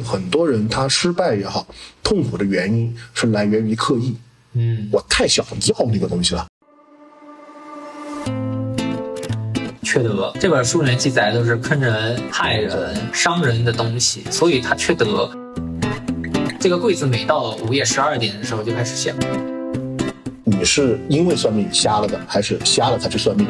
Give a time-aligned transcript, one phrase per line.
[0.00, 1.66] 很多人他失败也好，
[2.02, 4.16] 痛苦的原因是来源于刻意。
[4.54, 6.46] 嗯，我太想要那个东西了。
[9.82, 15.30] 缺德这本书里面记载都是坑人、害人、伤人的东西，所以他缺德。
[16.60, 19.14] 这个柜子每到午夜十二点的时候就开始响。
[20.44, 23.46] 你是因为算命瞎了的，还是瞎了才去算命？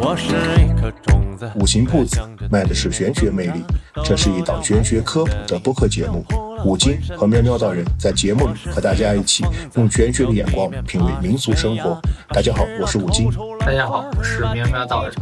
[0.00, 0.28] 我是
[0.62, 3.64] 一颗种子，五行铺子卖的是玄学魅力，
[4.04, 6.24] 这是一档玄学科普的播客节目。
[6.64, 9.44] 五金和喵喵道人在节目里和大家一起
[9.74, 12.00] 用玄学的眼光品味民俗生活。
[12.28, 13.28] 大家好，我是五金。
[13.58, 15.14] 大家好，我是喵喵道人。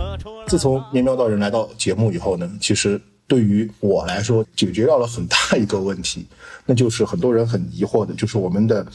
[0.47, 6.27] 自从喵喵道人来到节目以后呢，其实对于我来说，解决掉了很大一个问题，
[6.67, 8.87] 那就是很多人很疑惑的，就是我们的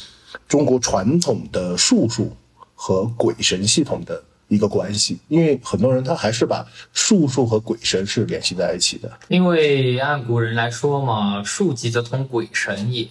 [0.48, 2.36] 中国传统的术数
[2.76, 5.18] 和鬼神系统的一个关系。
[5.28, 9.12] 因为很多人他还是把术数和鬼神是联系在一起的。
[9.30, 13.08] 因为按古人来说嘛，术即则通鬼神也，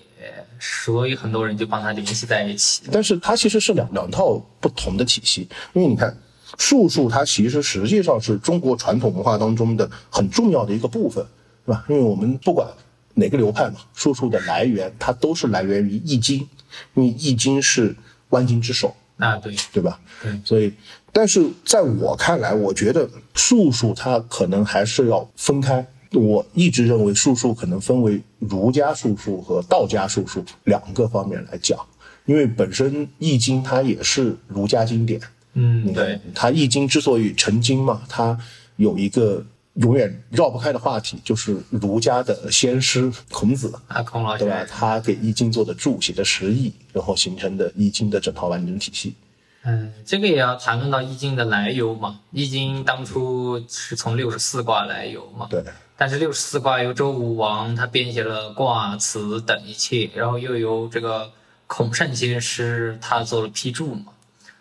[0.59, 2.83] 所以很多人就把它联系在一起。
[2.92, 6.14] 但是它其实是两两套不同的体系，因为你看，
[6.59, 11.25] 术数它其实实际上是中国传统文化当中的很重要的一个部分，
[11.64, 11.84] 是吧？
[11.89, 12.69] 因为我们不管
[13.14, 16.47] 哪个流派嘛，术数的来源它都是来源于易经，
[16.95, 17.97] 因为易经是
[18.29, 19.98] 万经之首，啊，对，对吧？
[20.23, 20.73] 对所以，
[21.12, 25.86] 但是在我看来，我觉得术数它可能还是要分开。
[26.12, 31.78] 我一直认为术数可能分为儒家术数和道家术数两个方面来讲，
[32.27, 35.20] 因为本身《易经》它也是儒家经典。
[35.52, 38.36] 嗯，对，它《易经》之所以成经嘛，它
[38.74, 43.72] 有一个永远绕不开的话题，就是儒家的先师孔子。
[43.86, 44.64] 啊，孔老对吧？
[44.64, 49.14] 他给《易经》做的注，写的十义，然后形成的《易经》的整套完整体系。
[49.62, 52.20] 嗯，这个也要谈论到《易经》的来由嘛。
[52.33, 55.62] 《易经》当初是从六十四卦来由嘛，对，
[55.98, 61.30] 但是六十四卦由周武王他编写了卦辞等一切，然后又由这个
[61.67, 64.12] 孔圣先师他做了批注嘛，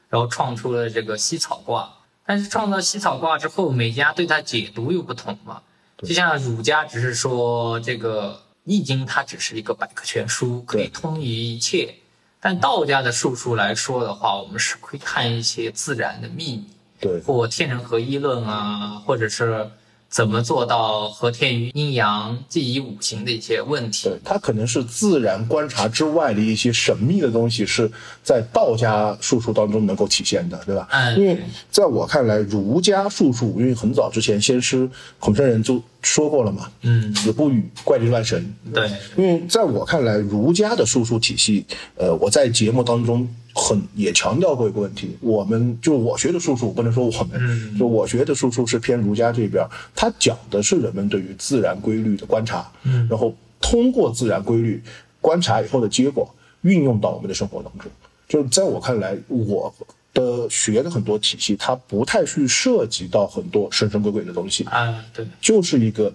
[0.10, 1.94] 然后创出了这个西草卦。
[2.26, 5.62] 但是创造西草卦之后，每家对它解读又不同嘛。
[5.98, 8.34] 就像儒家只是说这个
[8.66, 11.96] 《易经》它只是一个百科全书，可以通于一切。
[12.42, 16.66] 但道家的术数来说的话，我们是会看一些自然的秘密，
[17.00, 19.70] 对，或天人合一论啊，或者是
[20.10, 24.10] 怎么做到和天于阴阳、记忆五行的一些问题。
[24.10, 27.90] 对，它可能是自然观察之外的一些神秘的东西，是
[28.24, 30.88] 在道家术数当中能够体现的，对吧？
[30.92, 31.20] 嗯。
[31.20, 31.40] 因为
[31.72, 41.66] 在我看来，儒家术数，因为很早之前先师孔圣人就说过了嘛，嗯，子不语怪力乱神，对，因为在我看来，儒家的术数体系，
[41.96, 43.28] 呃，我在节目当中
[43.62, 54.82] 很也强调过一个问题，我们就我学的术数，不能说我们，嗯 就我学的术数是偏儒家这边，它讲的是人们对于自然规律的观察，嗯然后通过自然规律
[55.20, 57.92] 观察以后的结果运用到我们的生活当中。
[58.28, 59.74] 就在我看来，我
[60.14, 66.14] 的学的很多体系，它不太去涉及到很多神神鬼鬼的东西，啊，对，就是一个，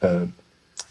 [0.00, 0.26] 呃，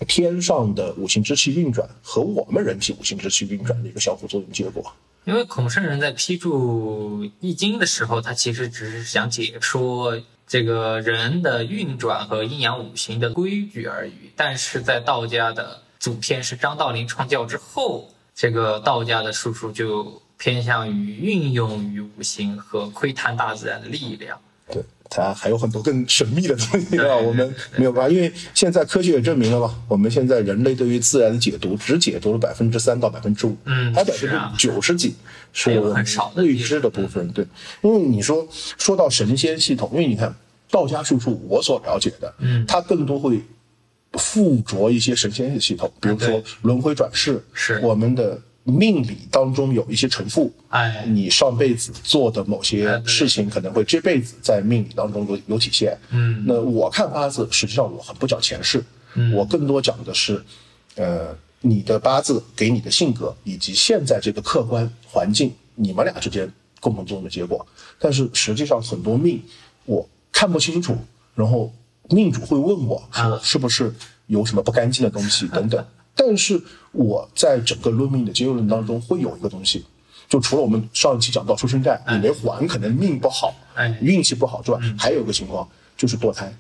[0.08, 4.84] 天上的五行之气运转和我们人体五行之气运转的一个相互作用结果。
[5.26, 14.32] 因为孔圣人在批注《易经》的时候，他其实只是想解说这个人的运转和阴阳五行的规矩而已。
[14.36, 24.40] 但是在道家的祖先是张道陵创教之后，这个道家的术数就偏向于运用于五行和窥探大自然的力量。
[24.72, 35.16] 对，它还有很多更神秘的东西对啊， 我们没有办法，因为现在科学也证明了嘛，我们现在人类对于自然的解读只解读了百分之三到百分之五，嗯还有百分之九十几
[35.52, 35.72] 是
[36.36, 37.28] 未知的部分。
[37.32, 37.44] 对，
[37.82, 38.48] 因为你说
[38.78, 40.34] 说到神仙系统，因为你看
[40.70, 42.64] 道家术数，我所了解的，嗯。
[42.68, 43.42] 它更多会
[44.14, 47.80] 附着一些神仙的系统，比如说轮回转世，是。
[47.80, 55.98] 我们的命理当中有一些重复，哎，你上辈子做的某哎些事情，可能会这辈子在命理当中有有体现。
[56.12, 58.84] 嗯那我看八字，实际上我很不讲前世，
[59.16, 60.44] 嗯我更多讲的是，
[60.96, 67.66] 呃，你的八字给你的性格以及现在这个客观环境，你们俩之间共同作用的结果。
[67.98, 69.42] 但是实际上很多命
[69.86, 70.98] 我看不清楚，
[71.36, 71.74] 然后
[72.10, 73.94] 命主会问我说啊是不是
[74.28, 75.86] 有什么不干净的东西等等。
[76.22, 76.62] 但是
[76.92, 79.86] 我在整个论命的结论当中会有一个东西，
[80.28, 86.54] 就除了我们上一期讲到出生债，你没还，可能命不好，哎运气不好之外，还有一个情况就是堕胎。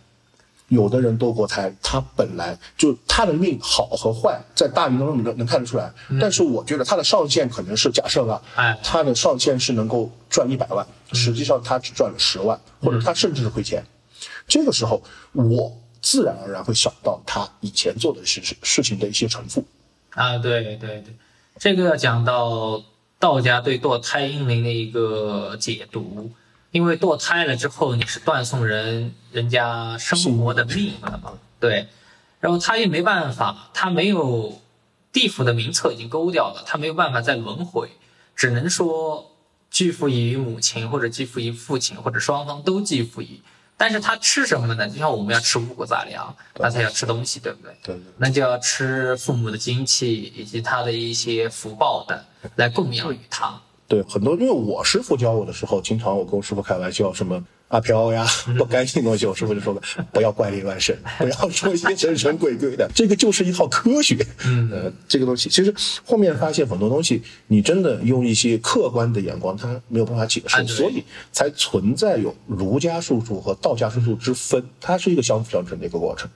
[0.70, 5.92] 有的人堕过胎，他本来就他的命好和坏，在大运当中能能看得出来。
[6.22, 13.84] 但是我觉得他的上限可能是假设啊，哎他的上限是能够赚一百万，实际上他只赚了十万，或者他甚至是亏钱。
[14.48, 15.02] 这个时候，
[15.34, 19.66] 我自然而然会想到他以前做的事事情的一些重复。
[20.12, 21.04] 啊，对对对，
[21.58, 22.84] 这个要讲到
[23.20, 26.32] 道家对堕胎婴灵的一个解读，
[26.72, 31.88] 因为堕胎了之后，你是断送人人家生活的命了嘛，对，
[32.40, 34.60] 然后他也没办法，他没有
[35.14, 37.90] 地府的名册已经勾掉了，他没有办法再轮回，
[38.36, 39.32] 只能说
[39.70, 43.42] 寄付于母亲或者寄付于父亲或者双方都寄付于。
[43.82, 44.90] 但是他吃什么呢？
[44.90, 47.74] 就像我们要吃五谷杂粮，那才要吃东西，对不对？
[47.82, 52.26] 对对那就要吃父母的精气以及他的一些福报的，
[52.58, 53.58] 来供养于他。
[53.88, 58.26] 对，很多因为我师傅教我的时候，经常我跟我师傅开玩笑，什么阿飘呀，
[58.58, 59.74] 不干净的东西，我师傅就说
[60.12, 64.18] 不要怪力乱神，不要说一些神神鬼鬼的，这个就是一套科学。
[64.46, 65.74] 嗯，呃，这个东西其实
[66.04, 76.30] 后面发现很多东西，你真的用一些客观的眼光，它没有办法解释，所以才存在有儒家术数和道家术数之分，它是一个相辅相成的一个过程。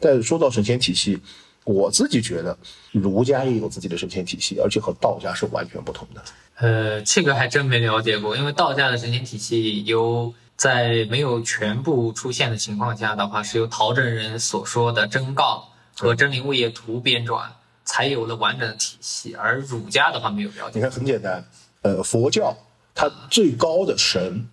[0.00, 1.20] 但说到神仙体系，
[1.64, 2.56] 我自己觉得
[2.92, 6.22] 儒家也有自己的神仙体系，而且和道家是完全不同的。
[6.56, 10.32] 呃，这个还真没了解过，因为道家的神仙体系由
[10.62, 17.42] 在没有全部出现的情况下的话，是由陶真人所说的真告和真灵物业图编撰，
[17.84, 19.34] 才有了完整的体系。
[19.34, 20.74] 而儒家的话没有了解。
[20.74, 21.44] 你看，很简单，
[21.80, 22.56] 呃，佛教
[22.94, 24.46] 它最高的神，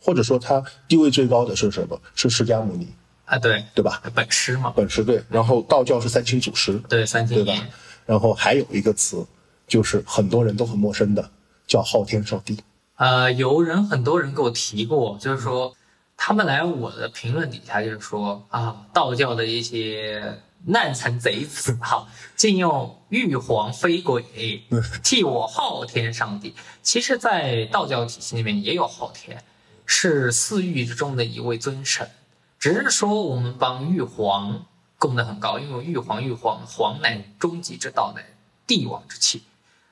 [0.00, 2.00] 或者说它地位最高的是什么？
[2.14, 2.94] 是释迦牟尼，
[3.24, 4.00] 啊，对，对吧？
[4.14, 5.24] 本师嘛，本师对。
[5.28, 7.66] 然后道教是三清祖师，对，三清对吧。？
[8.06, 9.26] 然后还有一个词，
[9.66, 11.30] 就是很多人都很陌生的，
[11.66, 12.56] 叫昊天上帝。
[12.98, 15.74] 呃，有人很多人给我提过，就是说
[16.16, 24.64] 他们来我的评论底下就是说啊，道教的一些难臣贼子哈，竟用玉皇飞鬼
[25.04, 26.52] 替我昊天上帝。
[26.82, 29.44] 其实，在道教体系里面也有昊天，
[29.86, 32.10] 是四御之中的一位尊神，
[32.58, 34.66] 只是说我们帮玉皇
[34.98, 38.24] 供得很高，因为玉皇玉皇皇乃终极之道，乃
[38.66, 39.44] 帝王之气。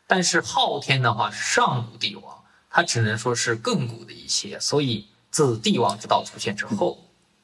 [0.08, 2.35] 但是昊天的话是上古帝王，
[2.76, 6.98] 它只能说是更古的一些，所以自帝王之道出现之后，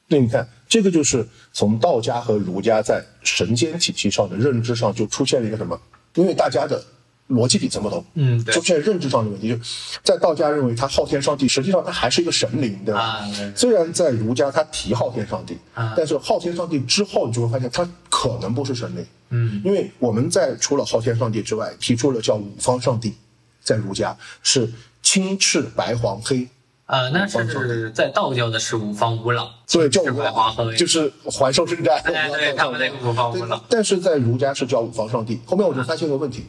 [0.05, 5.75] 那你看，这个就是从道家和儒家在神仙体系上的认知上就出现了一个什么？
[6.13, 6.85] 因为大家的
[7.29, 9.49] 逻辑底层不同，嗯对出现认知上的问题。
[9.49, 9.59] 就
[10.03, 13.27] 在道家认为他昊天上帝，实际上他还是一个神灵，对吧？
[13.55, 19.03] 虽然在儒家他提昊天上帝，啊但是昊天上帝之后，你就会发现他可能不是神灵。
[19.31, 23.15] 嗯，因为我们在除了昊天上帝之外，提出了叫五方上帝，
[23.63, 24.69] 在儒家是
[25.01, 26.47] 青赤白黄黑，
[26.85, 31.97] 呃，那是在道教的是五方五老，是所以叫五白花和就是环兽圣战。
[32.05, 35.39] 哎对他们那个五方五老但是在儒家是叫五方上帝。
[35.45, 36.45] 后面我就发现个问题，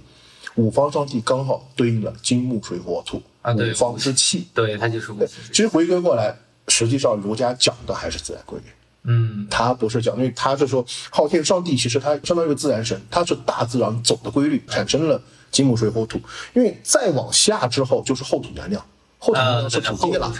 [0.56, 4.48] 五方上帝刚好对应了金木水火土啊对五方之气。
[4.52, 6.36] 对，它就是五对，其实回归过来，
[6.68, 8.64] 实际上儒家讲的还是自然规律。
[9.06, 15.20] 嗯他不是讲，因为他是说昊天上帝，其实他相当于自然神，他是大自然走的规律，产生了
[15.54, 16.20] 金木水火土。
[16.52, 18.84] 因为再往下之后就是后土娘娘，
[19.18, 20.32] 后土娘呃，娘是土地了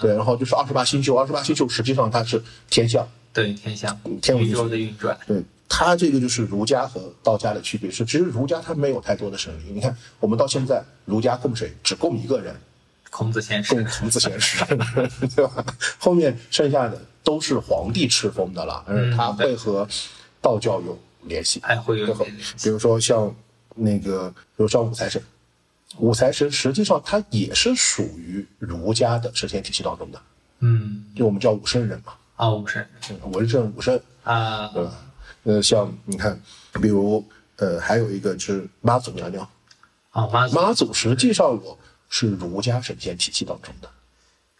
[0.00, 9.76] 对，然后就是二十八星宿，二十八星宿实际上它是天象，对天象天文宇宙的运转，对，它这个就是儒家和道家的区别是，其实儒家它没有太多的神灵。
[9.76, 11.70] 你看，我们到现在儒家供谁？
[11.82, 12.56] 只供一个人，
[13.10, 14.64] 孔子先供师，孔子先师，
[15.36, 15.64] 对吧？
[15.98, 19.86] 后面剩下的都是皇帝敕封的了，嗯，他会和
[20.40, 22.14] 道教有联系，还会有
[22.62, 23.34] 比如说像
[23.76, 25.22] 那个，比如像五财神，
[25.98, 30.20] 五财神实际上它也是属于儒家的神仙体系当中的，
[30.60, 34.92] 嗯，就我们叫五圣人嘛，啊，武神嗯文圣、武圣，啊，对吧？
[35.44, 36.40] 呃，像你看，
[36.82, 37.24] 比如
[37.56, 39.48] 呃，还有一个是妈祖娘娘，
[40.10, 40.56] 啊，妈祖。
[40.56, 41.78] 妈祖实际上我
[42.08, 43.88] 是儒家神仙体系当中的，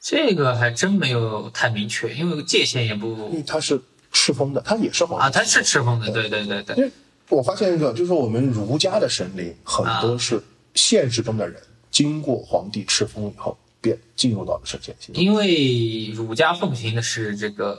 [0.00, 3.80] 这个还真没有太明确，因为界限也不因为它是
[4.12, 6.76] 赤峰的，他也是皇帝啊，他是赤峰的，对对对对。
[6.76, 6.90] 因，为
[7.28, 10.42] 我发现一个，就是我们儒家的神灵很多是
[10.74, 15.22] 现实中的人，经过皇帝敕封以后，便进入到了神仙系统。
[15.22, 17.78] 因为儒家奉行的是这个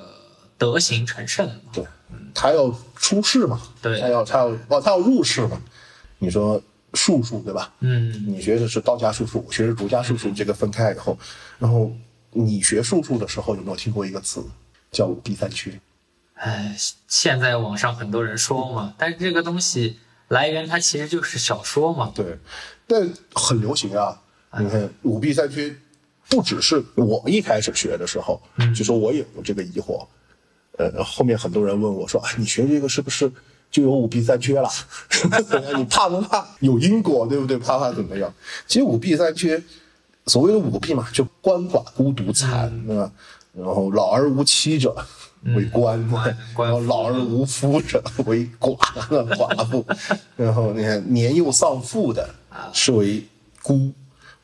[0.58, 1.84] 德行成圣嘛，对，
[2.34, 5.62] 他要出世嘛，对他要他要哦，他要入世嘛。
[6.20, 6.62] 你说
[6.94, 7.74] 术数对吧？
[7.80, 11.18] 嗯，你学的是道家术数，我学的是儒家术数，这个分开以后，
[11.60, 11.92] 然后
[12.32, 14.44] 你学术数的时候有没有听过一个词
[14.92, 15.72] 叫五弊三缺？
[16.38, 16.76] 哎，
[17.08, 22.38] 现在网上很多人说嘛，但是这个东西来源它其实就是小说嘛，对，
[22.88, 24.22] 但很流行啊。
[24.60, 25.76] 你看五弊三缺，
[26.30, 28.42] 不只是我一开始学的时候，
[28.76, 30.06] 就说我也有这个疑惑。
[30.78, 33.32] 呃，后面很多人问我说：“啊，你学这个是不是
[33.72, 34.70] 就有五弊三缺了？
[35.76, 37.58] 你怕不怕有因果，对不对？
[37.58, 38.32] 怕怕怎么样？
[38.68, 39.62] 其实五弊三缺，
[40.28, 43.12] 所谓的五弊嘛，就鳏寡孤独残，对吧？
[43.54, 44.96] 然后老而无妻者，
[45.44, 46.36] 为官，官
[46.70, 48.78] 然后老而无夫者为寡
[49.36, 49.86] 寡妇，
[50.36, 52.30] 然后你看年幼丧父的
[52.74, 53.24] 是为
[53.62, 53.94] 孤，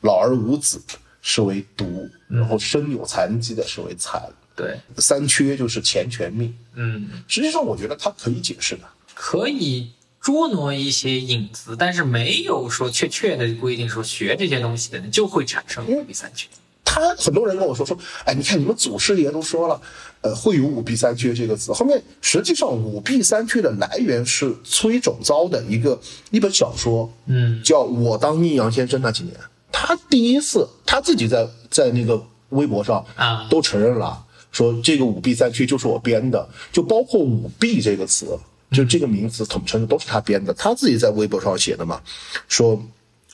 [0.00, 0.80] 老而无子
[1.20, 4.22] 是为独，然后身有残疾的是为残。
[4.56, 8.82] 对，三缺就是钱权命，嗯，实际上我觉得它可以解释的。
[9.12, 16.48] 可以捉挪一些影子，但是没有说确切的规定说学这些东西的人就会产生五弊三缺。
[16.94, 19.80] 他 很多人跟我说说，哎，你看你们祖师爷都说了，
[20.20, 21.72] 呃，会有五弊三缺这个词。
[21.72, 25.98] 后面实际上五弊三缺的来源是崔种昭的一个
[26.30, 29.34] 一本小说，嗯，叫《我当阴阳先生》那几年，
[29.72, 33.48] 他第一次他自己在在那个微博上啊。
[33.50, 38.38] 都承认了，说这个五弊三缺就是我编的，就包括五弊这个词，
[38.70, 42.00] 就这个名词统称都是他编的，他自己在微博上写的嘛，
[42.46, 42.80] 说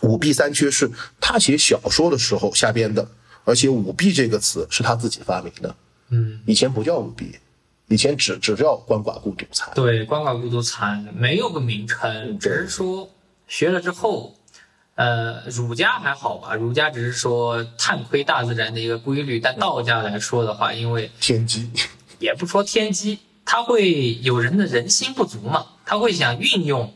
[0.01, 0.91] 五弊三缺是
[1.21, 3.07] 他写小说的时候瞎编的，
[3.45, 5.75] 而且舞弊这个词是他自己发明的，
[6.11, 7.39] 嗯，以前不叫舞弊，
[7.89, 13.09] 以前只只叫鳏寡孤独残，对，鳏寡孤独残没有个名称，只是说
[13.49, 14.35] 学了之后，
[14.95, 21.71] 呃，儒家还好吧，儒家只是说探窥大自然的一个规律，但道家来说的话，因为天机，
[22.19, 26.95] 也不说天机，他会有人的人心不足嘛，他会想运用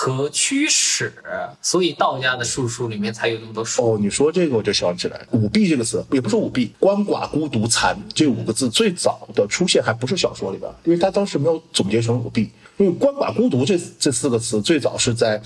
[0.00, 1.12] 和驱使，
[1.60, 3.82] 所以道家的术数里面才有那么多术。
[3.82, 12.48] 哦，你说这个我就想起来，五弊这个词也不是五弊，鳏寡孤独残这五个字最早的出现还不是小说里边，因为他当时没有总结成五弊。
[12.76, 15.42] 因为鳏寡孤独这这四个词最早是在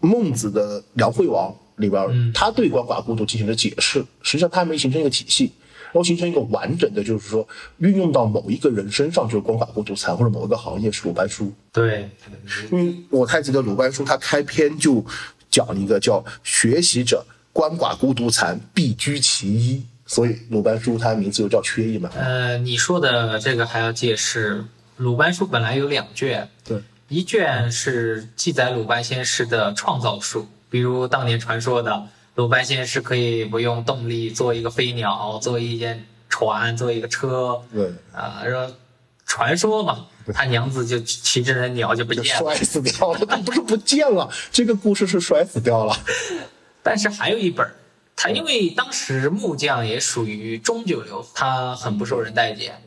[0.00, 5.52] 孟子的《梁惠王》里边，他对鳏寡孤独进行了解释，实际上他还没形成一个体系。
[5.92, 7.46] 然后形成一个完整的，就是说
[7.78, 11.52] 运用到某一个人身上，就是鳏寡孤独残，或者某一个行业是鲁班书。
[11.70, 12.08] 对，
[12.70, 15.04] 因为我太记得鲁班书，他开篇就
[15.50, 22.10] 讲一个叫“学习者鳏寡孤独残，必居其一”，所以鲁班书它名字又叫缺一嘛。
[22.16, 24.64] 呃，你说的这个还要解释，
[24.96, 38.74] 鲁班书本来有两卷，对，一卷是记载鲁班先师的创造术，比如当年传说的鲁班先是可以不用动力做一个飞鸟，做一件船，做一个车，对，啊，然后
[39.26, 42.40] 传说嘛，他娘子就骑着那鸟就不见了。
[42.40, 45.94] 摔死掉了，但不是不见了，这个故事是摔死掉了。
[46.82, 47.74] 但是还有一本儿，
[48.16, 52.82] 他因为当时木匠也属于中九流，他很不受人待见，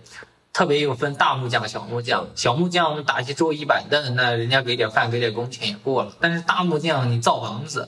[0.51, 2.27] 特别又分大木匠、小木匠。
[2.35, 6.15] 小木匠打些桌椅板凳，那人家给点饭、给点工钱也过了。
[6.19, 7.87] 但是大木匠你造房子，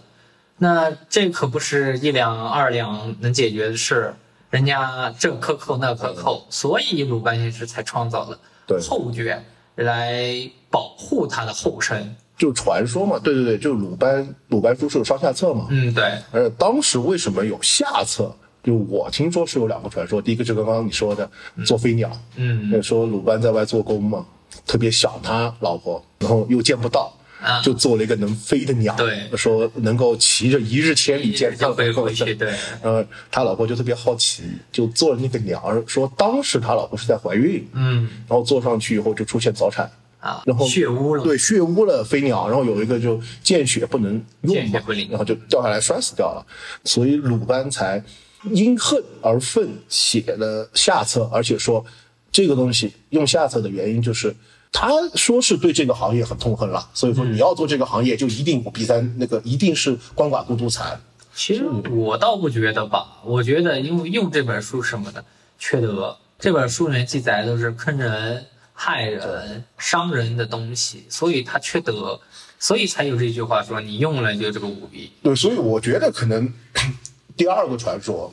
[0.58, 4.14] 那这可不是一两二两能解决的事，
[4.50, 9.44] 人家这克扣那克扣，所以鲁班先生才创造了对后觉
[9.76, 12.16] 来保护他的后身。
[12.38, 15.68] 就传说嘛，对对对，就鲁班鲁班书是有上下册嘛。
[15.70, 18.32] 嗯，对，而当时为什么有下册？
[18.64, 21.30] 就我听说是有两个传说，第一个就刚刚你说的
[21.66, 24.26] 做飞鸟，嗯那说鲁班在外做工嘛，
[24.66, 27.12] 特别想他老婆，然后又见不到，
[27.42, 27.62] 啊。
[27.62, 29.30] 就做了一个能飞的鸟，对。
[29.36, 32.54] 说能够骑着一日千里见就他飞回去，对。
[32.82, 38.08] 呃，他老婆就特别好奇，就做了那个鸟，说当时他老婆是在怀孕，嗯。
[38.28, 39.90] 然后坐上去以后就出现早产，
[40.20, 46.46] 啊，然后血污了，对，血污了飞鸟，然后有一个就见血不能用嘛不然后就掉下来摔死掉了，
[46.84, 48.04] 所以鲁班才
[48.52, 51.86] 因恨而愤，写了下册，而且说
[52.32, 54.36] 这个东西用下册的原因就是。
[54.72, 61.00] 他说是对这个行业很痛恨了，所以说你要做这个行业，就一定五比咱，那个一定是鳏寡孤独残。
[61.34, 65.24] 其实我倒不觉得吧，我觉得因为用这本书什么的，
[65.60, 66.18] 缺德。
[66.40, 72.20] 这本书里面记载的都是坑人、害人、伤人的东西，所以他缺德，
[72.60, 75.12] 所以才有这句话说你用了就这个五弊。
[75.24, 76.52] 对，所以我觉得可能
[77.36, 78.32] 第二个传说，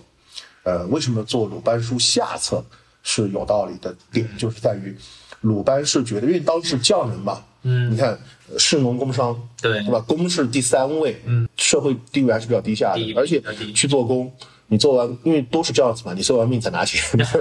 [0.65, 2.63] 呃，为什么做鲁班书下册
[3.03, 4.95] 是有道理的点，就是在于
[5.45, 8.19] 鲁班是觉得，因为当时匠人嘛，嗯你看
[8.51, 10.01] 呃士农工商，对对吧？
[10.01, 13.43] 工是第三位，嗯，社会地位还是比较低下的，而且
[13.75, 14.31] 去做工。
[14.67, 16.99] 你做完，因为都是这样子嘛，你做完命才拿钱？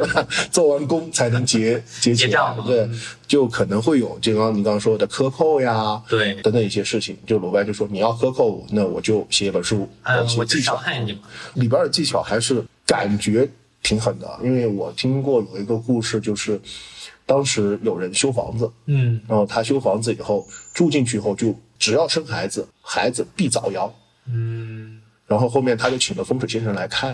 [0.51, 2.29] 做完工才能结 结钱
[2.67, 2.87] 对，
[3.25, 7.17] 就可能会有就刚刚你刚刚说的克扣呀，对等等一些事情。
[7.25, 10.83] 就鲁班就说你要克扣我，那我就写一本书，嗯我，我技巧伤。
[10.83, 11.19] 害你嘛。
[11.53, 13.49] 里边的技巧还是感觉
[13.81, 16.59] 挺狠的，因为我听过有一个故事，就是
[17.25, 23.89] 当时有人修房子，嗯然后他修房子以后住进去以后，就只要生孩子，孩子必早夭。
[24.25, 27.09] 嗯然后后面他就请了风水先生来看，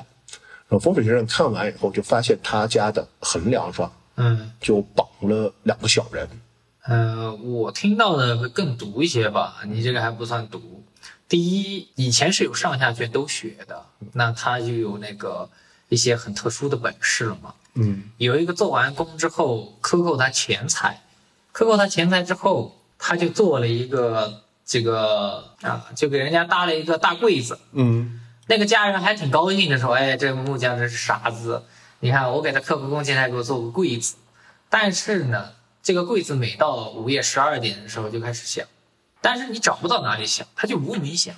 [0.67, 6.27] 然后风水先生看完以后，就发现他家的横梁上嗯就绑了两个小人。
[6.85, 10.83] 呃，我听到的会更毒一些吧，你这个还不算毒。
[11.27, 15.47] 第一，以前是有上下卷都学的，那他就有那个
[15.89, 17.53] 一些很特殊的本事了嘛。
[17.79, 21.01] 嗯有一个做完工之后克扣他钱财，
[21.51, 27.59] 克扣他钱财之后，他就做了一个这个啊，就给人家搭了一个大柜子。
[27.71, 31.63] 嗯那个家人还挺高兴的说：“哎，这个木匠真是傻子，
[31.99, 34.15] 你看我给他刻个工钱，还给我做个柜子。
[34.69, 35.51] 但是呢，
[35.83, 38.65] 这个柜子每到午夜十二点的时候就开始响，
[39.21, 41.35] 但是你找不到哪里响，它就无名响，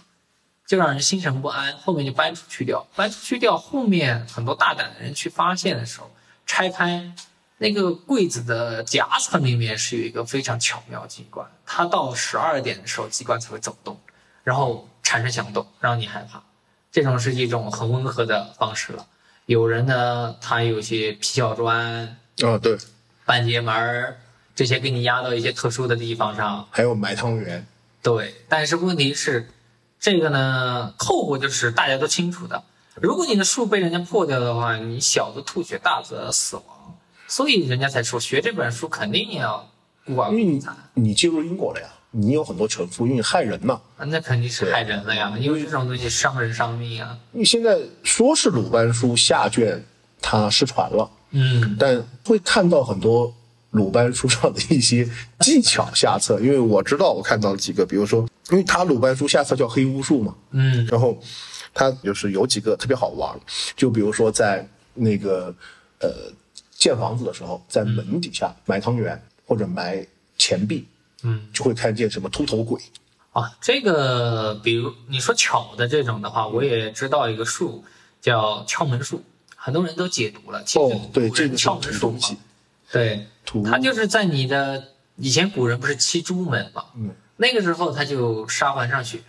[0.65, 1.77] 就让人心神不安。
[1.77, 3.57] 后面就搬出去掉，搬出去掉。
[3.57, 6.09] 后面很多大胆的人去发现的时候，
[6.51, 7.09] 拆开
[7.59, 13.97] 那个柜子的夹层里面是有一个非常巧妙机关，它到十二点的时候机关才会走动，
[14.43, 16.43] 然后产生响动，让你害怕。
[16.91, 19.07] 这种是一种很温和的方式了。
[19.45, 22.77] 有人呢，他有些皮小砖、啊对，
[23.23, 24.19] 半截门儿
[24.53, 27.65] 这些给你压到一些特殊的地方上，还有埋汤圆，
[28.03, 28.35] 对。
[28.49, 29.49] 但是问题是，
[30.01, 32.61] 这个呢，后果就是大家都清楚的。
[33.01, 36.65] 如果你的树被人家破掉的话，你小则吐血，大则死亡。
[37.27, 39.67] 所以人家才说，学这本书肯定要
[40.05, 40.61] 孤寡因为你。
[40.93, 43.81] 你介入因果了呀，你有很多城府，因为你害人嘛。
[43.97, 47.17] 啊那肯定是害人了呀，因为这种东西伤人伤命啊。
[47.33, 49.83] 因为现在说是鲁班书下卷
[50.21, 53.33] 它失传了，嗯，但会看到很多
[53.71, 61.17] 鲁班书上的一些技巧下册，因为我知道我看到了几个，比如说，因为他鲁班书下册叫黑巫术嘛，嗯，然后
[61.73, 63.39] 他就是有几个特别好玩，
[63.75, 65.53] 就比如说在那个
[65.99, 66.09] 呃
[66.71, 70.05] 建房子的时候，在门底下埋汤圆或者埋
[70.37, 70.85] 钱币，
[71.23, 72.81] 嗯，就会看见什么秃头鬼，
[73.31, 77.83] 啊，这个比如你说巧的这种的话，我也知道一个术
[78.19, 79.23] 叫敲门术，
[79.55, 80.63] 很多人都解读了。
[80.63, 82.15] 其实哦，对，这个是敲门术
[82.91, 83.63] 对，土。
[83.63, 84.83] 它就是在你的
[85.15, 89.21] 以前古人不是七朱门嘛，嗯，那个时候他就沙环上血，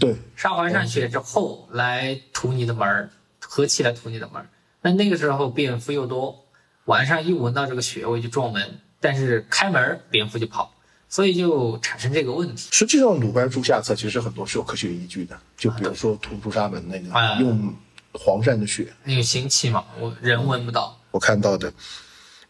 [0.00, 4.48] 对，沙环上血之后来涂你的门儿，合气来涂你的门儿。
[4.80, 6.46] 那那个时候蝙蝠又多，
[6.86, 10.72] 晚上一闻到这个血味就撞门，但是开门儿蝙蝠就跑，
[11.08, 12.70] 所以就产生这个问题。
[12.72, 17.74] 实际上，鲁班书下册其实很多是有科学依据的，就比如说屠朱砂门那个、啊用
[18.12, 20.98] 黄鳝的血，那个腥气嘛，我人闻不到。
[21.12, 21.72] 我看到的，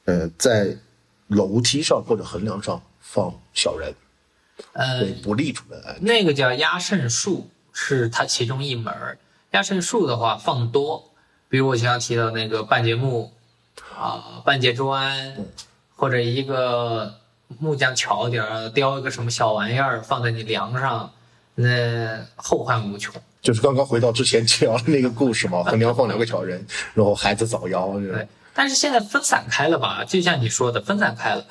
[0.05, 0.75] 呃，在
[1.27, 3.93] 楼梯上或者横梁上放小人，
[4.73, 5.97] 呃，不利主人安。
[6.01, 9.19] 那个叫压胜术，是它其中一门儿。
[9.53, 11.11] 压胜术的话放多，
[11.49, 13.33] 比如我前面提到那个半截木
[13.99, 15.37] 啊、半截砖，
[15.97, 17.15] 或者一个
[17.59, 21.13] 木匠巧点儿雕一个什么小玩意儿放在你梁上，
[21.57, 23.13] 那后患无穷。
[23.43, 30.05] 就是刚刚回到之前讲的那个故事嘛， 横梁放两个小人，然后孩子早夭，对，但是现在分散开了吧？
[30.05, 31.45] 就像你说的，分散开了。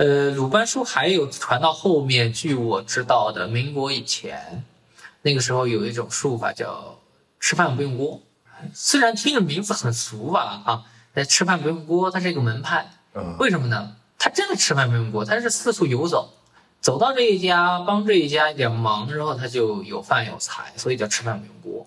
[0.00, 4.64] 呃，鲁班书还有传到后面，据我知道的，民国以前，
[5.20, 6.98] 那个时候有一种术法叫
[7.38, 8.18] 吃饭不用锅。
[8.72, 12.90] 虽然听着名字很俗吧，啊，但吃饭不用锅，它是一个门派。
[13.12, 13.94] 嗯为什么呢？
[14.18, 16.32] 他真的吃饭不用锅，他是四处游走，
[16.80, 21.86] 走到这一家帮这一家一点忙，然后他就有饭有财，所以叫吃饭不用锅。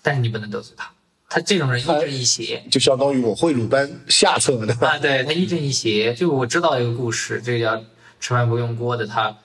[0.00, 0.90] 但是你不能得罪他，
[1.30, 2.62] 他这种人亦正亦邪。
[2.70, 4.74] 就相当于我会鲁班下册的。
[4.86, 6.12] 啊，对他亦正亦邪。
[6.12, 7.82] 就我知道一个故事，这个叫
[8.18, 9.38] 吃饭不用锅的，他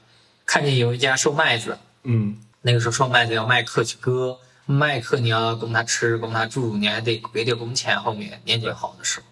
[0.48, 8.02] 看见有一家收麦子，嗯，那个时候收麦子要麦客去割，麦客你要供他吃，供他住，你还得给点工钱。
[8.02, 9.26] 后面年景好的时候，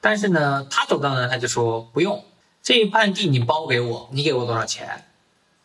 [0.00, 2.24] 但是呢，他走到那他就说不用，
[2.62, 5.04] 这一半地你包给我，你给我多少钱？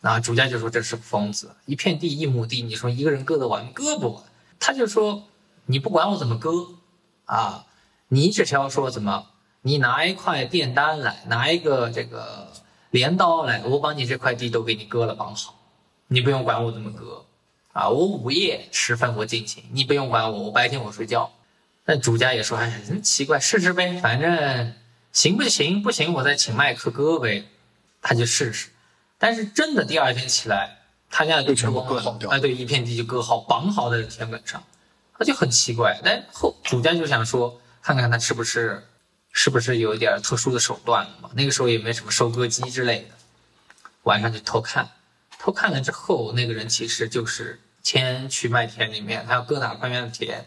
[0.02, 4.22] 啊，主家就说这是个疯子，一片地一亩地，你说一个人割得完割不完？
[4.60, 5.24] 他就说
[5.66, 6.50] 你不管我怎么割
[7.26, 7.66] 啊，
[8.08, 9.26] 你只需要说怎么，
[9.62, 12.52] 你拿一块电单来，拿一个这个
[12.90, 15.54] 镰刀来，我把你这块地都给你割了绑好，
[16.08, 17.24] 你不用管我怎么割
[17.72, 21.30] 啊，我午夜时分我进行，你不用管我，我白天我睡觉。
[21.84, 24.72] 那主家也说，哎，真奇怪，试试呗，反正
[25.12, 25.82] 行不行？
[25.82, 27.44] 不行，我再请麦克割呗。
[28.02, 28.70] 他就试试，
[29.18, 30.78] 但是真的第二天起来，
[31.10, 34.62] 他家就全部割好掉哎，对，一片地就割好，绑好在田埂上，
[35.18, 35.98] 他就很奇怪。
[36.04, 38.86] 但后主家就想说，看看他是不是
[39.32, 41.30] 是不是有一点特殊的手段了嘛？
[41.34, 43.14] 那个时候也没什么收割机之类的，
[44.02, 44.88] 晚上就偷看，
[45.38, 50.44] 偷看了之后，那个人其实就是先去麦田里面，他要割哪块面的田，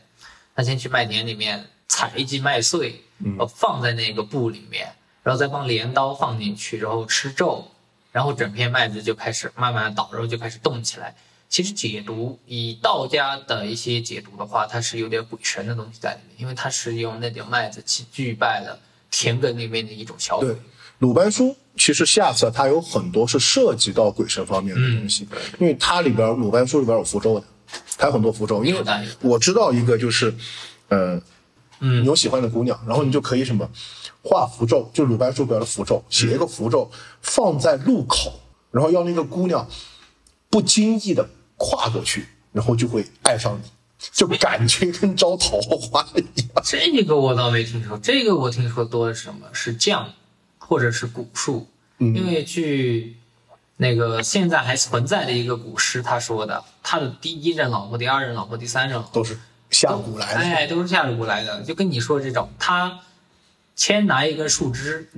[0.56, 3.04] 他先去麦田里面采一记麦穗，
[3.38, 7.72] 呃，放在那个布里面，然后再帮镰刀放进去，然后吃皱，
[8.12, 11.16] 然后整片麦子就开始慢慢倒，然后就开始动起来。
[11.50, 20.58] 其实解读以道家的一些解读的话，它是有点鬼神的东西在里面，因为它是用那点麦子去祭拜了田埂那边的一种小鬼对。，
[21.00, 25.28] 鲁班书其实下册它有很多是涉及到鬼神方面的东西，
[25.60, 27.46] 因为它里边鲁班书里边有符咒的，
[27.98, 28.64] 它有很多符咒。
[28.64, 28.84] 因为
[29.22, 30.32] 我知道一个就是，
[30.90, 31.20] 呃，
[31.80, 33.68] 嗯你有喜欢的姑娘，然后你就可以什么
[34.22, 39.68] 画符咒，就鲁班书里边的符咒，写一个符咒放在路口，然后要那个姑娘
[40.50, 41.28] 不经意的
[41.60, 43.69] 跨过去，然后就会爱上你，
[44.12, 46.50] 就感觉跟招桃花一样。
[46.63, 49.45] 这个我倒没听说，这个我听说多的是什么？
[49.54, 50.12] 是降，
[50.58, 51.67] 或者是古树。
[52.00, 53.17] 嗯因为据
[53.76, 59.38] 那个现在还存在的一个古诗，他说的，他的第一任老婆、第二任老婆、第三任老婆，都是
[59.69, 60.39] 下蛊来的。
[60.39, 61.62] 哎，都是下蛊来的。
[61.63, 63.02] 就跟你说这种，他
[63.76, 65.10] 先拿一根树枝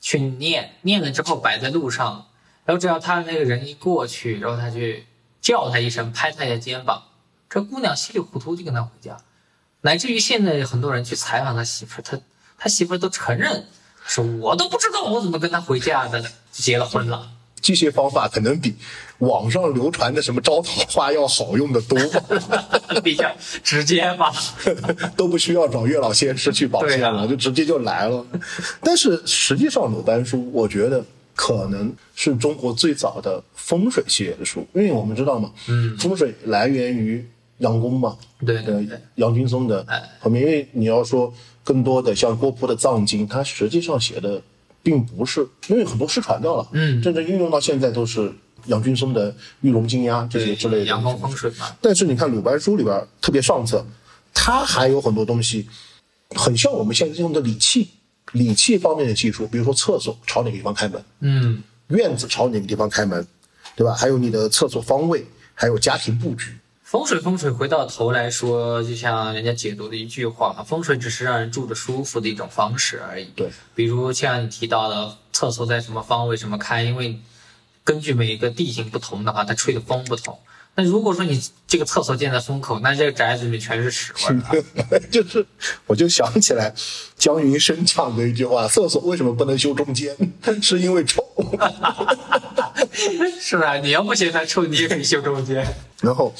[0.00, 2.26] 去念，念了之后摆在路上，
[2.64, 5.06] 然后只要他那个人一过去，然后他去
[5.40, 7.02] 叫他一声，拍他一下肩膀，
[7.48, 9.16] 这姑娘稀里糊涂就跟他回家，
[9.82, 12.18] 乃至于现在很多人去采访他媳妇，他
[12.58, 13.66] 他媳妇都承认
[14.06, 17.30] 说，我都不知道我怎么跟他回家的，就结了婚了。
[17.62, 18.74] 这些方法可能比
[19.18, 21.98] 网上流传的什么招桃花要好用的多，
[23.04, 23.30] 比较
[23.62, 24.32] 直接吧。
[25.14, 28.24] 都不需要找月老仙师去保对啊线了，就直接就来了。
[28.82, 31.04] 但是实际上，鲁班书我觉得
[31.42, 35.96] 可能是中国最早的风水系列的书，因为我们知道嘛，嗯。
[35.96, 37.26] 风水来源于
[37.58, 38.84] 杨公嘛，呃对对。
[38.84, 40.02] 对，杨君松的哎。
[40.20, 41.32] 后面，因为你要说
[41.64, 44.42] 更多的像郭璞的藏经，它实际上写的
[44.82, 47.00] 并不是，因为很多失传掉了，嗯。
[47.00, 48.30] 真正运用到现在都是
[48.66, 51.74] 杨君松的玉龙经呀这些之类的阳光风水嘛。
[51.80, 53.82] 但是你看鲁班书里边，特别上册，
[54.34, 55.66] 它还有很多东西，
[56.36, 57.88] 很像我们现在用的礼器，
[58.32, 63.26] 礼器方面的技术，比如说厕所朝哪个地方开门，嗯，院子朝哪个地方开门，
[63.74, 63.94] 对吧？
[63.94, 66.56] 还有你的厕所方位，还有家庭布局。
[66.82, 73.26] 风水风水，回到头来说，就像人家解读的一句话，风水只是让人住着舒服的一种方式而已。
[73.36, 77.16] 对，比如像你提到的厕所在什么方位什么开，因为
[77.84, 80.36] 根据每一个地形不同的话，它吹的风不同。
[80.80, 84.98] 那如果说你这个厕所建在风口，那这个宅子里面全是屎味儿啊。
[85.12, 85.44] 就是，
[85.86, 86.72] 我就想起来
[87.16, 90.16] 江云生讲的一句话：厕所为什么不能修中间？
[90.62, 91.22] 是因为臭。
[93.38, 95.62] 是啊，你要不嫌它臭，你也可以修中间。
[96.00, 96.32] 然后，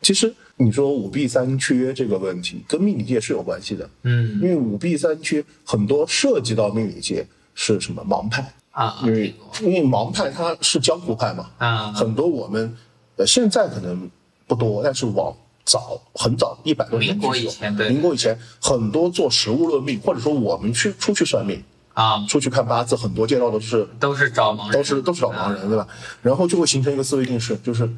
[0.00, 3.88] 其实你说五弊三缺这个问题，跟命理界是有关系的。
[4.04, 12.76] 嗯因为五弊三缺很多涉及到命理界是什么盲派，啊，因为因为盲派它是江湖派嘛，啊，很多我们
[13.20, 14.10] 呃现在可能
[14.46, 25.86] 不多，但是往早很早一百多年民国以前对民国以前很多做实物论命，或者说我们去出去算命，啊，出去看八字，很多见到的是都是找盲人，都是都是找盲人，对吧？
[26.22, 27.88] 然后就会形成一个思维定式，就是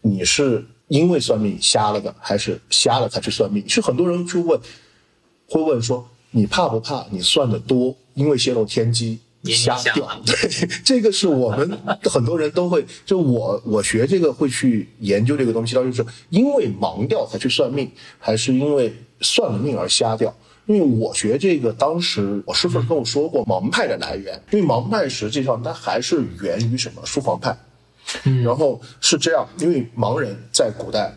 [0.00, 3.68] 你是因为算命瞎了的，还是瞎了才去算命？
[3.68, 4.58] 是很多人去问，
[5.46, 9.94] 会问说你怕不怕你算的多，因为泄露天机瞎掉？
[10.26, 10.34] 对，
[10.84, 20.34] 这个是我们很多人都会，就我我学这个会去研究这个东西，到底是因为盲掉才去算命，还是因为算了命而瞎掉？
[20.66, 27.56] 因为我学这个，当时我师傅跟我说过盲派的来源，因为盲派实际上它还是源于什么书房派，
[28.24, 31.16] 嗯然后是这样，因为盲人在古代，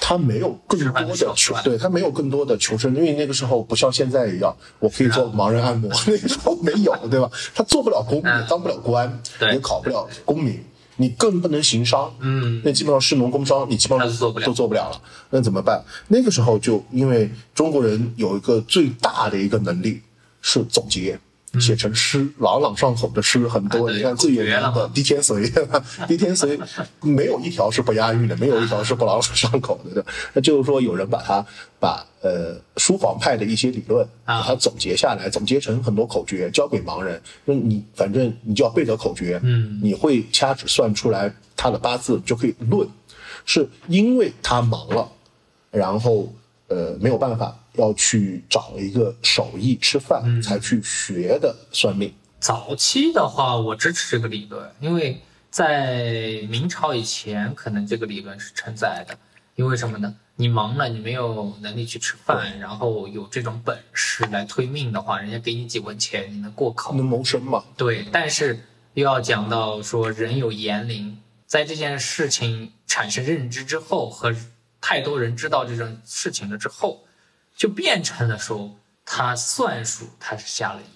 [0.00, 7.28] 他没有更多的求对他没有更多的求生，因为那个时候不像现在一样，我可以做盲人按摩， 那个时候没有，对吧？
[7.54, 9.20] 他做不了公，嗯也当不了官，
[9.52, 10.62] 也考不了公民，
[10.96, 15.82] 你更不能行商，嗯，那基本上士农工商，你基本上都做不了都做不了了，那怎么办？
[16.08, 20.02] 那个时候就因为中国人有一个最大的一个能力
[20.40, 21.18] 是总结。
[21.60, 23.90] 写成诗，朗朗上口的诗很多。
[23.90, 24.60] 你看最有名的
[24.92, 25.50] 《滴天髓》，
[26.06, 26.58] 滴天髓》
[27.00, 30.02] 没有一条是不押韵的，没有一条是不朗朗上口的。
[30.02, 30.04] 对
[30.34, 31.44] 那就是说，有人把它
[31.80, 37.20] 把呃书房派的一些理论，啊把它总结下来，总结成很多口诀，交给盲人。
[37.44, 42.86] 那你反正你就要背得口诀，嗯，你会掐指算出来他的八字，就可以论，
[43.46, 45.08] 是因为他忙了，
[45.70, 46.30] 然后
[46.68, 52.12] 呃没有办法要去找一个手艺吃饭，嗯才去学的算命。
[52.38, 59.16] 早期的话，我支持这个理论，因为在明朝以前，可能这个理论是存在的。
[59.54, 60.14] 因为什么呢？
[60.38, 66.94] 你忙了，你没有能力去吃饭，然后有这种本事来推命的话，人家给你几文钱，你能过口。
[66.94, 67.64] 能谋生嘛？
[67.74, 68.60] 对，但是
[68.92, 74.36] 又要讲到说人有言灵，在这件事情产生认知之后，和
[74.78, 77.05] 太多人知道这种事情了之后，
[77.56, 80.90] 就变成了说他算术他是瞎了眼。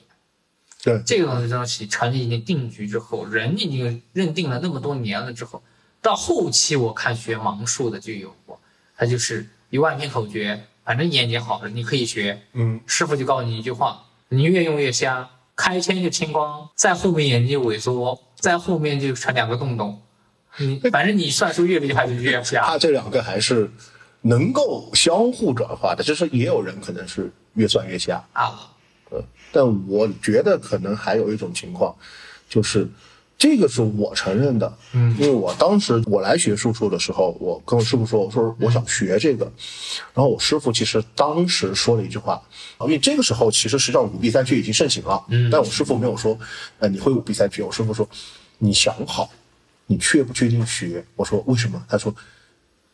[0.83, 5.62] 对，这个东西成立已经定局之后，人已经认定了那么多年了之后，
[6.01, 8.59] 到后期我看学盲术的就有过，
[8.96, 20.01] 他就是一万篇口诀，反正眼睛好了你可以学，嗯，师傅就告诉你一句话，你越用越瞎，开签就青光，在后面眼睛就萎缩，在后面就成两个洞洞，
[20.57, 22.64] 你反正你算术越厉害就越瞎。
[22.64, 23.70] 他这两个还是
[24.22, 28.70] 能够相互转化的，就是也有人可能是越算越瞎，啊，
[29.11, 31.96] 呃，但我觉得可能还有一种情况，
[32.48, 32.87] 就是
[33.38, 39.50] 这个是我承认的，嗯，因为我当时我来学术数的时候，我跟我师傅说，我说我想学这个，
[40.12, 42.42] 然后我师傅其实当时说了一句话，
[42.80, 46.38] 因为这个时候其实实际上五弊三区已经盛行了，嗯，但我师傅没有说，
[46.78, 48.06] 呃，你会五弊三区，我师傅说，
[48.59, 49.30] 你想好，
[49.87, 51.02] 你确不确定学？
[51.16, 51.83] 我说为什么？
[51.88, 52.14] 他说。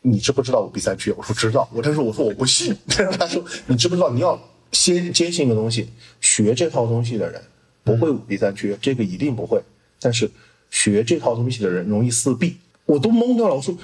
[0.09, 1.11] 你知不知道五弊三缺？
[1.13, 1.67] 我说知道。
[1.73, 2.75] 我但是我说我不信。
[2.87, 4.09] 但 是他说你知不知道？
[4.09, 4.39] 你要
[4.71, 5.89] 先坚信一个东西，
[6.21, 7.41] 学这套东西的人
[7.83, 9.61] 不会五弊三缺，这个一定不会。
[9.99, 10.29] 但是
[10.69, 13.55] 学这套东西的人容易四弊，我都懵掉了。
[13.55, 13.75] 我说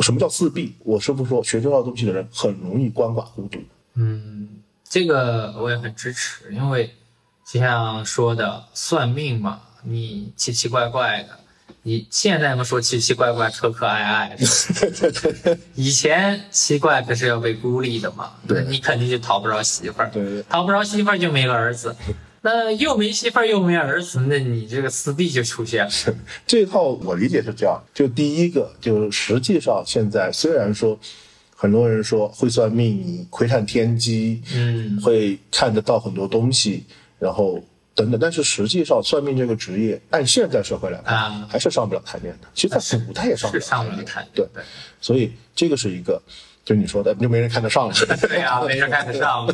[0.00, 0.74] 什么叫四弊？
[0.80, 3.58] 我师傅说学这套东西的人很容易鳏寡孤独。
[3.94, 4.48] 嗯，
[4.88, 6.90] 这个我也很支持，因为
[7.46, 11.38] 就像说的算命嘛，你奇奇怪怪的。
[11.82, 18.64] 你现在嘛说奇奇怪怪、可可爱爱的， 以前奇怪可是要被孤立的嘛，对。
[18.64, 20.42] 你肯定就讨不着媳妇儿，对对。
[20.48, 21.94] 讨不着媳妇儿就没个儿子，
[22.40, 25.90] 那又没媳妇儿又没儿子，那你这个四弟就出现了。
[26.46, 30.98] 这套我理解是这样，就第一个就是实际上现在虽然说
[31.54, 36.84] 很多人说会算命，你窥探天机，嗯，会看得到很多东西，
[37.18, 37.62] 然后
[37.94, 42.48] 等等，但是实际上算命这个职业，按现在社会来看，啊还是上不了台面的。
[42.54, 44.62] 其实，在古代也上不了台面，不了台，对，对
[45.00, 46.20] 所以这个是一个，
[46.64, 47.94] 就你说的，就没人看得上了。
[48.20, 49.46] 对呀，没人看得上。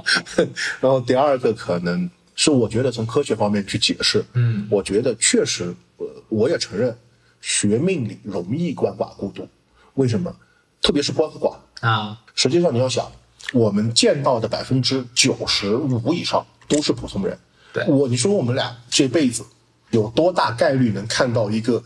[0.80, 6.94] 然后第二个可能是我觉得从科学方面去解释，嗯，我觉得确实，呃，我也承认
[7.40, 9.48] 学命理容易鳏寡孤独，
[9.94, 10.34] 为什么？
[10.82, 13.10] 特别是鳏和寡，啊，实际上你要想，
[13.52, 17.38] 我们见到的百分之九十五以上都是普通人。
[17.72, 19.44] 对我，你说我们俩这辈子
[19.90, 21.82] 有多大概率能看到一个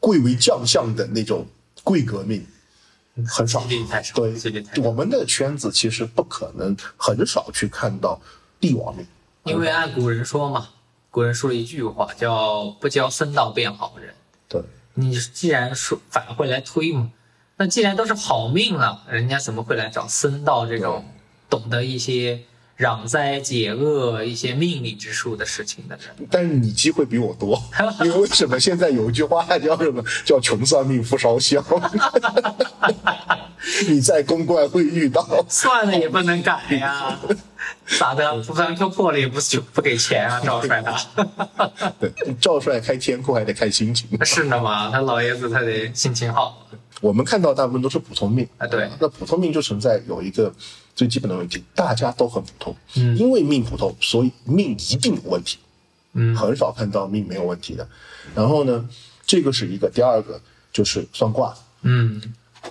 [0.00, 1.46] 贵为将相的那种
[1.82, 2.46] 贵革命？
[3.26, 3.62] 很少，
[4.14, 8.18] 对几率太，少我们的圈子其实不可能很少去看到
[8.58, 9.06] 帝王命。
[9.44, 10.70] 因为按古人说嘛，
[11.10, 14.14] 古人说了一句话叫“不教僧道变好人”。
[14.48, 14.62] 对，
[14.94, 17.10] 你既然说反会来推嘛，
[17.58, 21.04] 那既然都是好命了，人家怎么会来找僧道这种
[21.50, 22.40] 懂得一些
[22.82, 26.26] 攘灾解厄、一些命理之术的事情的人？
[26.28, 27.62] 但是你机会比我多，
[28.04, 30.02] 因为为什么现在有一句话叫什么？
[30.24, 31.64] 叫穷算命不烧香。
[33.88, 37.16] 你在公关会遇到， 算了也不能改呀，
[37.98, 38.34] 咋的？
[38.42, 40.40] 不算扣破了也不就不给钱啊？
[40.44, 44.08] 赵帅他对，赵帅开天库还得看心情。
[44.24, 46.66] 是的嘛，他老爷子他得心情好
[47.00, 48.66] 我们看到大部分都是普通命啊。
[48.66, 50.52] 对，那普通命就存在有一个
[50.94, 55.58] 最基本的问题，大家都很普通，嗯因为命普通，所以命一定有问题，
[56.12, 57.88] 嗯很少看到命没有问题的。
[58.34, 58.88] 然后呢，
[59.26, 60.40] 这个是一个，第二个
[60.72, 62.20] 就是算卦，嗯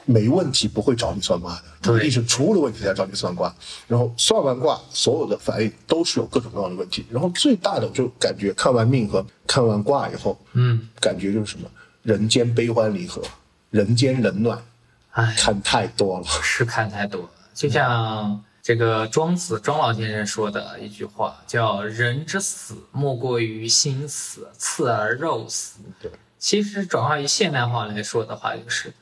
[0.06, 3.54] 没问题不会找你算卦的，对一定是出了问题才找你算卦。
[3.88, 7.06] 然后算完卦，所有的反应都是有各种各样的问题。
[7.10, 11.70] 然后最大的就感觉看完命和看完卦以后，嗯，感觉就是什么
[12.04, 13.22] 人间悲欢离合，
[13.70, 14.64] 人间冷暖，
[15.12, 16.26] 哎，看太多了。
[16.42, 25.80] 是看太多了，就像这个庄子庄老先生说的一句话，叫“人之死，莫过于心死，次而肉死”。
[26.02, 28.94] 对，其实转化于现代化来说的话，就是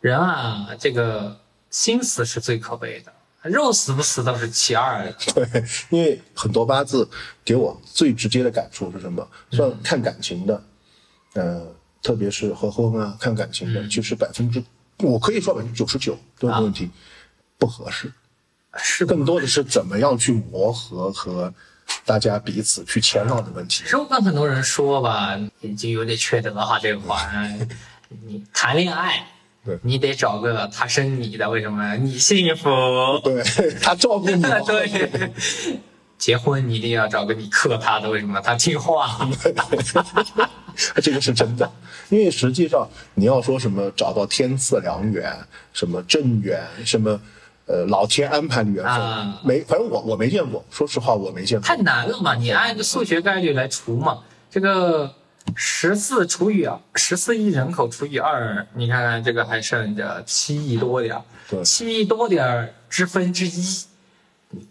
[0.00, 1.40] 人啊，这个
[1.70, 3.12] 心死是最可悲的，
[3.48, 5.14] 肉死不死倒是其二的。
[5.34, 7.08] 对，因为很多八字
[7.44, 9.26] 给我最直接的感触是什么？
[9.50, 10.62] 算看感情的，
[11.34, 11.66] 呃，
[12.02, 14.62] 特别是合婚啊，看感情的，其实百分之
[14.98, 16.90] 我可以说百分之九十九都有问题，
[17.58, 18.12] 不合适。
[18.76, 21.52] 是，更多的是怎么样去磨合和
[22.04, 23.88] 大家彼此去谦让的问题其。
[23.88, 27.56] 实我跟很多人说吧，已经有点缺德哈，这个话，哎
[28.26, 29.28] 你谈恋爱
[29.64, 29.78] 对。
[29.82, 31.96] 你得找个他生你的，为什么？
[31.96, 32.68] 你幸福。
[33.22, 33.42] 对
[33.80, 35.32] 他照顾你， 对，
[36.18, 38.40] 结婚你一定要找个你克他的，为什么？
[38.40, 39.20] 他听话。
[41.00, 41.70] 这个是真的。
[42.08, 45.32] 因为实际上你要说什么找到天赐良缘，
[45.72, 47.20] 什么正缘，什么
[47.66, 50.64] 呃老天安排的缘分，啊没，反正我我没见过。
[50.70, 51.76] 说实话，我没见过太。
[51.78, 54.18] 难了嘛，你按个数学概率来除嘛，
[54.50, 55.14] 这个
[55.54, 63.84] 十四除以十四亿人口除以二，你看看这个还剩着七亿多点儿，对七亿多点儿之分之一，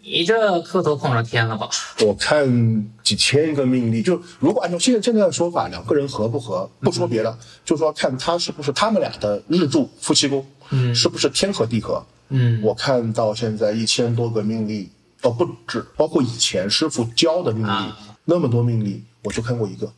[0.02, 1.68] 你这磕头碰上天了吧？
[2.04, 12.04] 我看几千个命例，就如果按照现在现在的说法，两个人合不合，不说别的，就说看他是不是他们俩的日柱夫妻宫，嗯是不是天合地合。
[12.28, 14.90] 嗯，我看到现在一千多个命例，
[15.22, 19.92] 哦不止，包括以前师傅教的命例，啊那么多命例，我就看过一个，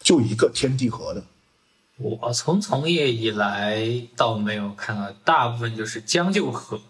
[0.00, 1.22] 就一个天地合的。
[1.98, 3.84] 我从从业以来
[4.16, 6.80] 倒没有看到，大部分就是将就合，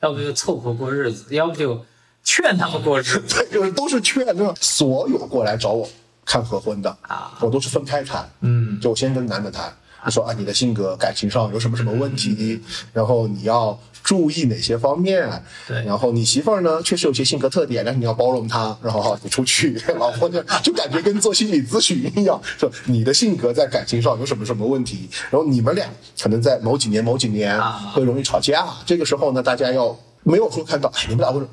[0.00, 1.84] 要不就凑合过日子，要不就
[2.24, 3.22] 劝他们过日子。
[3.28, 5.88] 对， 就是都是劝那所有过来找我
[6.24, 7.36] 看合婚的啊。
[7.40, 9.72] 我都是分开谈，嗯，就我先跟男的谈，
[10.04, 12.60] 我说啊，你的性格感情上有什么什么问题，
[12.92, 15.28] 然后你要注意哪些方面，
[15.66, 15.84] 对。
[15.84, 25.88] 然后你媳妇儿呢确实有些性格特点，但是你要包容她，然后好你出去， 老婆就就感觉跟做心理咨询一样，说你的性格在感情上有什么什么问题，然后你们俩
[26.20, 27.92] 可能在某几年某几年啊。
[27.94, 31.48] 会容易吵架，这个时候呢，大家要没有说看到，哎，你们俩或者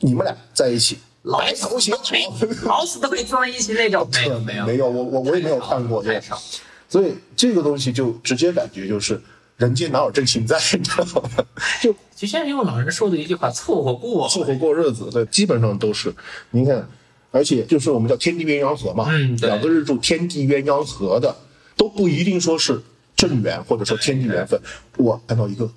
[0.00, 0.98] 你们俩在一起。
[1.22, 4.08] 白头偕老，老死都会撞一起那种。
[4.10, 6.22] 没有没有没有，我我我也没有看过这个。
[6.88, 9.20] 所以这个东西就直接感觉就是
[9.58, 11.30] 人间哪有真情在，你知道吗？
[11.82, 14.26] 就就像用老人说的一句话，凑合过。
[14.28, 16.10] 凑合过日子，对，基本上都是。
[16.52, 16.88] 您看，
[17.30, 21.36] 而且就是我们叫天地鸳鸯合嘛，嗯两个日柱天地鸳鸯合的，
[21.76, 22.80] 都不一定说是
[23.14, 24.58] 正缘或者说天地缘分。
[24.96, 25.70] 我看到一个，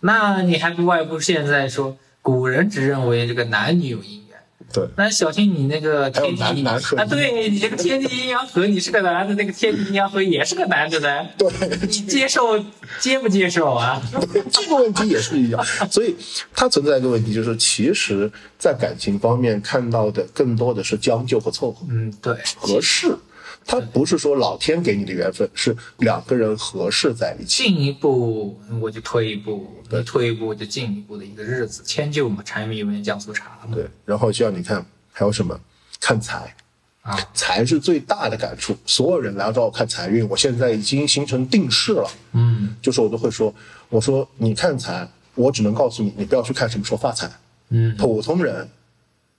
[0.00, 4.38] 那你还不外乎现在说，古人只认为这个男女有姻缘。
[4.72, 11.28] 对，那小心你那个天地男男和啊，对你这个天地阴阳合，你是个男的，那个天地阴阳合也是个男的呢。
[11.36, 11.48] 对，
[11.82, 12.58] 你接受
[12.98, 14.02] 接不接受啊？
[14.50, 16.16] 这个问题也是一样，所以
[16.54, 21.86] 它存在一个问题，就是其实，在感情方面看到的更多的是将就和凑合。
[21.90, 23.14] 嗯，对，合适，
[23.66, 27.64] 它不是说老天给你的缘分，是两个人合适在一起。
[27.64, 33.74] 进一步我就退一步，你退一步我就进一步的一个日子，迁就嘛，柴米油盐酱醋茶嘛。
[33.74, 35.58] 对，然后像你看还有什么
[36.00, 36.54] 看财
[37.02, 38.76] 啊，财是最大的感触。
[38.86, 43.54] 所有人来找我看财运，我现在已经形成定势了，嗯就是我都会说，
[43.88, 47.30] 我说你看财，我只能告诉你，你不要去看什么时候发财。
[47.70, 48.68] 嗯，普通人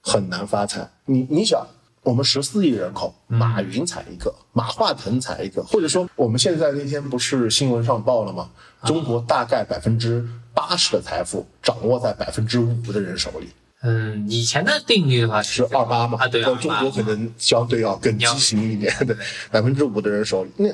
[0.00, 0.88] 很难发财。
[1.04, 1.64] 你你想，
[2.06, 8.48] 我们十四亿人口，马云才一个，马化腾才一个，或者说我们现在那天不是新闻上报了吗？
[8.84, 13.48] 中国大概百分之八十的财富掌握在百分之五的人手里，
[13.82, 16.16] 嗯，以前的定律的话是二八嘛？
[16.20, 19.16] 啊，对，在二八中国可能相对要更畸形一点，对，
[19.50, 20.68] 百分之五的人手里，那。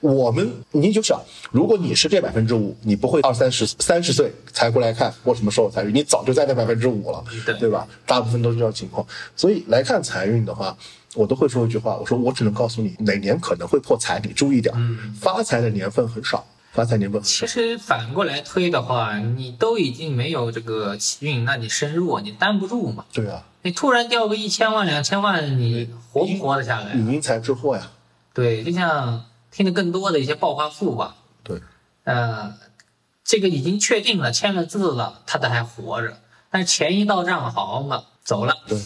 [0.00, 1.20] 我们你就想，
[1.50, 7.86] 如果你是这百分之五，你不会二三十三十岁才过来看我什么时候财运，你早就在那百分之五了，对对吧？
[8.06, 10.76] 大部分都是这样情况，所以来看财运的话，
[11.14, 14.74] 我都会说一句话，我说我只能告诉你哪年可能会破财，你注意点。
[14.76, 17.46] 嗯发财的年份很少，发财年份很少。
[17.46, 23.04] 其实反过来推的话，你都已经没有这个气运，那你身弱，你担不住嘛。
[23.12, 26.94] 对啊，你突然掉个一千万、两千万，你活不活得下来？
[26.94, 27.90] 你因财致祸呀。
[28.32, 31.14] 对，就像听得更多的一些暴发户吧，
[31.44, 31.60] 对，
[32.02, 32.52] 呃，
[33.22, 36.16] 这个已经确定了，签了字了，他都还活着，
[36.50, 38.52] 但是钱一到账，好嘛，走了。
[38.66, 38.76] 对，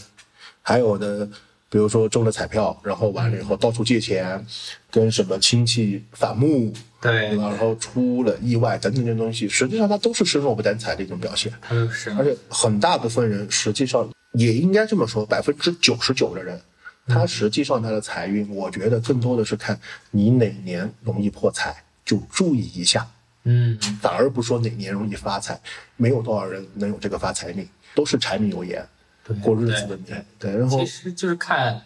[0.61, 1.27] 还有的，
[1.71, 4.47] 比如说中了彩票，然后完了以后到处借钱，
[4.91, 7.35] 跟什么亲戚反目，对？
[7.39, 11.51] 然后出了意外等等这些东西，实际上它都是身弱不担财的一种表现。
[11.71, 16.61] 嗯是而且很大部分人实际上也应该这么说，百分之九十九的人，
[17.09, 23.09] 他实际上它的财运，我觉得更多的是看你哪年容易破财，就注意一下，
[23.45, 25.59] 嗯，反而不说哪年容易发财，
[25.97, 28.87] 没有多少人能有这个发财命，都是柴米油盐
[29.25, 30.25] 对过日子的年。
[30.39, 31.83] 对，然后其实就是看，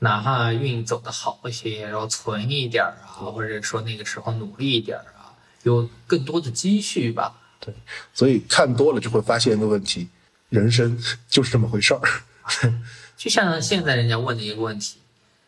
[0.00, 7.40] 哪怕运走的好一些，然后存一点儿啊，或者说那个时候努力一点儿啊，有更多的积蓄吧。
[7.58, 7.74] 对，
[8.12, 10.08] 所以看多了就会发现一个问题，
[10.50, 10.96] 人生
[11.28, 12.00] 就是这么回事儿。
[13.16, 14.98] 就像现在人家问的一个问题，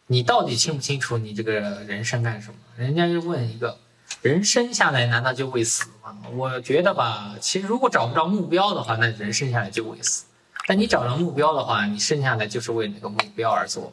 [0.07, 1.53] 你到底清不清楚你这个
[1.87, 2.55] 人生干什么？
[2.77, 3.79] 人家就问一个，
[4.23, 6.17] 人生下来难道就会死吗？
[6.33, 10.25] 我觉得吧，其实如果找不着目标的话，那人生下来就会死。
[10.67, 13.93] 但你找着目标的话，你生下来就是为那个目标而做。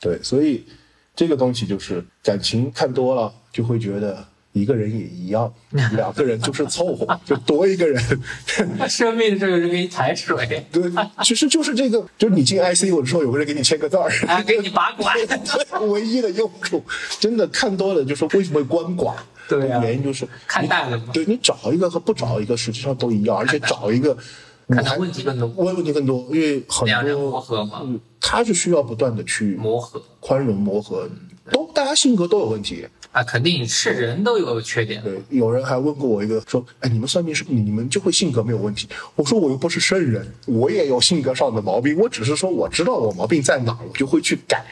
[0.00, 0.66] 对，所以
[1.14, 4.26] 这个东西就是感情看多了，就会觉得
[4.58, 5.52] 一个人也一样，
[5.94, 8.02] 两个人就是凑合， 就多一个人。
[8.88, 10.82] 生命的这个人给你抬水，对，
[11.22, 15.14] 其实就是这个，就是你进 ICU 的时候，有个人给你签个字儿，啊，给你拔管。
[15.88, 16.82] 唯一的用处。
[17.20, 19.14] 真的看多了，就是为什么会鳏寡？
[19.48, 24.14] 对啊原因就是看淡了嘛对你找一个和不找一个实际上都一样，而且找一个
[24.68, 31.08] 看到你还问题更多，问问题更多，因为很两人多磨合嘛，嗯，他是需要不断的去磨合宽容磨合，
[31.50, 32.86] 都大家性格都有问题。
[33.12, 35.02] 啊，肯定是人都有缺点。
[35.02, 38.88] 对，有人还问过我一个说，哎，你们算命是你们就会性格没有问题？
[39.16, 44.64] 我说我又不是圣人，我也有性格上的毛病，我只是说我知道我毛病在哪，我就会去改。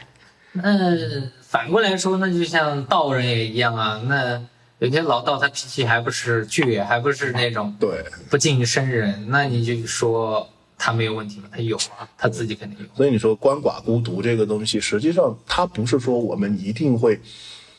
[0.53, 0.95] 那
[1.41, 4.01] 反过来说，那就像道人也一样啊。
[4.07, 4.41] 那
[4.79, 11.45] 有些老道他脾气还不是倔，还不是那种对，不近生人，那你就说他没有问题吗？
[11.51, 12.85] 他有啊，他自己肯定有。
[12.95, 17.19] 所以你说鳏寡孤独这个东西，实际上它不是说我们一定会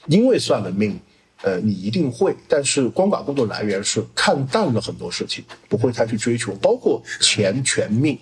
[0.08, 0.98] 因为算了命
[1.42, 8.18] 呃，你一定会，但是光寡工作的来源是看淡了很多事情，不会太去追求，包括钱、权、命，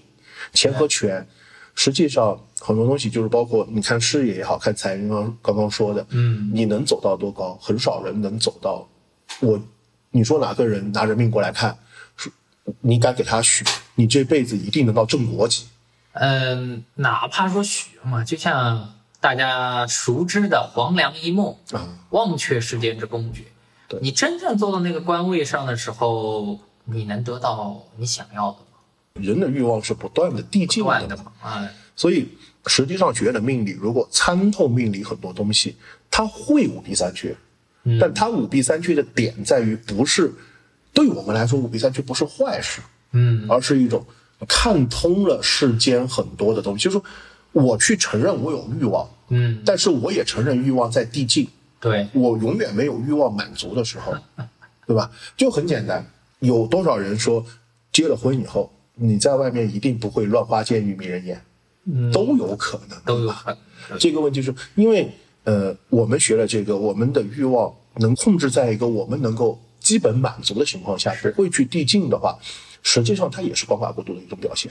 [0.52, 1.26] 钱和权，
[1.74, 8.86] 实际上很多东西就是包括你看事业也好看财运，刚刚刚刚说的，嗯，你能走到多高，很少人能走到。
[9.40, 9.58] 我，
[10.10, 11.76] 你说哪个人拿人命过来看，
[12.16, 12.30] 是
[12.80, 13.64] 你敢给他许，
[13.94, 15.64] 你这辈子一定能到正国级。
[16.12, 18.94] 嗯，哪怕说许嘛，就像
[19.26, 23.42] 大家熟知的黄粱一梦啊，忘却世间之公爵。
[23.88, 23.98] 对。
[24.00, 28.66] 你真正坐到那个官位上的时候，你能得到你想要的吗？
[29.14, 32.28] 人的欲望是不断的递进的嘛，断的嘛，哎，所以
[32.66, 35.74] 实际上学的命理，如果参透命理很多东西，
[36.08, 37.36] 它会五弊三缺，
[37.82, 37.98] 嗯。
[37.98, 40.32] 但它五弊三缺的点在于，不是
[40.92, 44.06] 对我们来说五弊三缺不是坏事，嗯，而是一种
[44.46, 46.84] 看通了世间很多的东西。
[46.84, 47.04] 就是说，
[47.50, 51.48] 我去承认我有欲望，嗯，但是我也承认欲望在递进，
[51.80, 54.14] 对，我永远没有欲望满足的时候，
[54.86, 55.10] 对吧？
[55.36, 56.04] 就很简单，
[56.40, 57.44] 有多少人说
[57.92, 61.40] 结了婚以后，你在外面一定不会乱花渐欲迷人眼，
[61.84, 63.34] 嗯，都有可能，都有。
[63.98, 65.10] 这个问题是因为
[65.44, 72.36] 呃，我们学了这个，我们的欲望能控制在一个我们能够基本满足的情况下，不会去递进的话，
[72.82, 74.70] 实际上它也是光法过度的一种表现。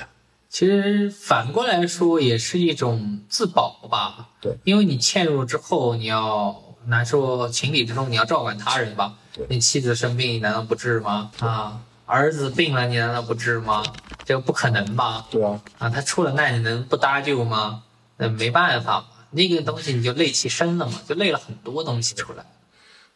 [0.56, 4.30] 其实反过来说，也是一种自保吧。
[4.40, 9.16] 对，因为你嵌入之后，你要难说情理之中，你要照管他人吧。
[9.34, 11.30] 对你妻子生病，你难道不治吗？
[11.40, 13.84] 啊，儿子病了，你难道不治吗？
[14.24, 15.28] 这个不可能吧？
[15.30, 17.84] 对啊，啊，他出了难，你能不搭救吗？
[18.16, 22.46] 那没办法嘛，那个东西你就累其身了嘛，就累了很多东西出来。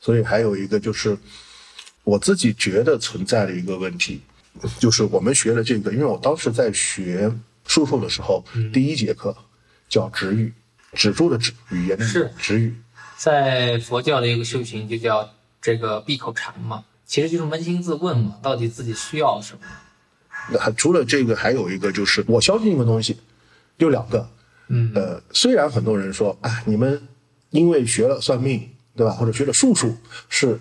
[0.01, 1.17] 所以还有一个就是
[2.03, 4.23] 我自己觉得存在的一个问题，
[4.79, 7.31] 就是我们学了这个，因为我当时在学
[7.65, 8.43] 术数的时候，
[8.73, 9.35] 第一节课
[9.87, 10.53] 叫止语，
[10.93, 12.75] 止住的止，语言是止语。
[13.17, 15.29] 在佛教的一个修行就叫
[15.61, 19.59] 这个闭口禅嘛，其实就是扪心自问嘛，到底自己需要什么？
[20.51, 23.17] 那还除了这个，还有一个就是我相信一个东西，
[23.77, 24.29] 就两个，
[24.69, 27.07] 嗯呃，虽然很多人说，啊，你们
[27.51, 29.95] 因为学了算命，对吧，或者学了术数，
[30.27, 30.59] 是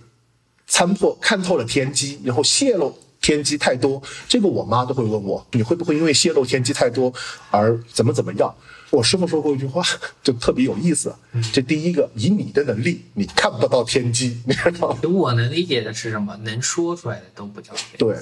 [0.66, 7.12] 参破看透了天机，然后泄露天机太多，这个我妈都会问我，你会不会因为泄露天机太多
[7.50, 8.54] 而怎么怎么样？
[8.88, 9.82] 我师傅说过一句话，
[10.24, 11.14] 就特别有意思。
[11.52, 14.98] 这第一个，以你的能力，你看不到天机， 你知道吗？
[15.10, 16.34] 我能理解的是什么？
[16.38, 18.16] 能说出来的都不叫天机，对，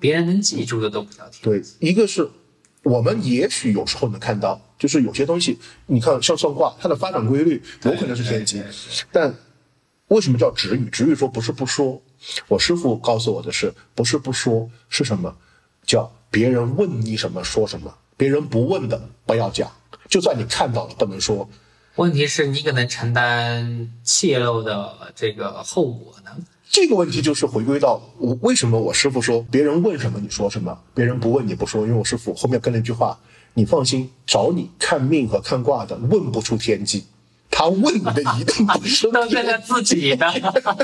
[0.00, 1.40] 别人能记住的都不叫天机。
[1.42, 2.26] 对，一个是
[2.82, 8.62] 我们也许有时候能看到，就是有些东西，你看像算卦，它的发展规律有可能是天机，
[9.12, 9.34] 但
[10.08, 10.88] 为什么叫止语？
[10.90, 12.00] 止语说不是不说，
[12.48, 15.34] 我师傅告诉我的是，不是不说是什么？
[15.84, 19.70] 叫别人问你什么说什么，别人不问的不要讲，
[20.08, 21.48] 就算你看到了不能说。
[21.94, 26.30] 问题是你可能承担泄露的这个后果呢？
[26.68, 33.18] 这个问题就是回归到我为什么我师傅说别人问什么你说什么，别人不问你不说，因为我师傅后面跟了一句话：
[33.54, 37.06] 你放心，找你看命和看卦的问不出天机，
[37.50, 40.26] 他问你的一定不是都是他自己的，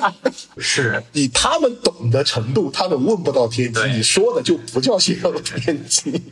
[0.58, 1.02] 是。
[1.12, 6.22] 以他们懂的程度，他们问不到天机，你说的就不叫泄露天机。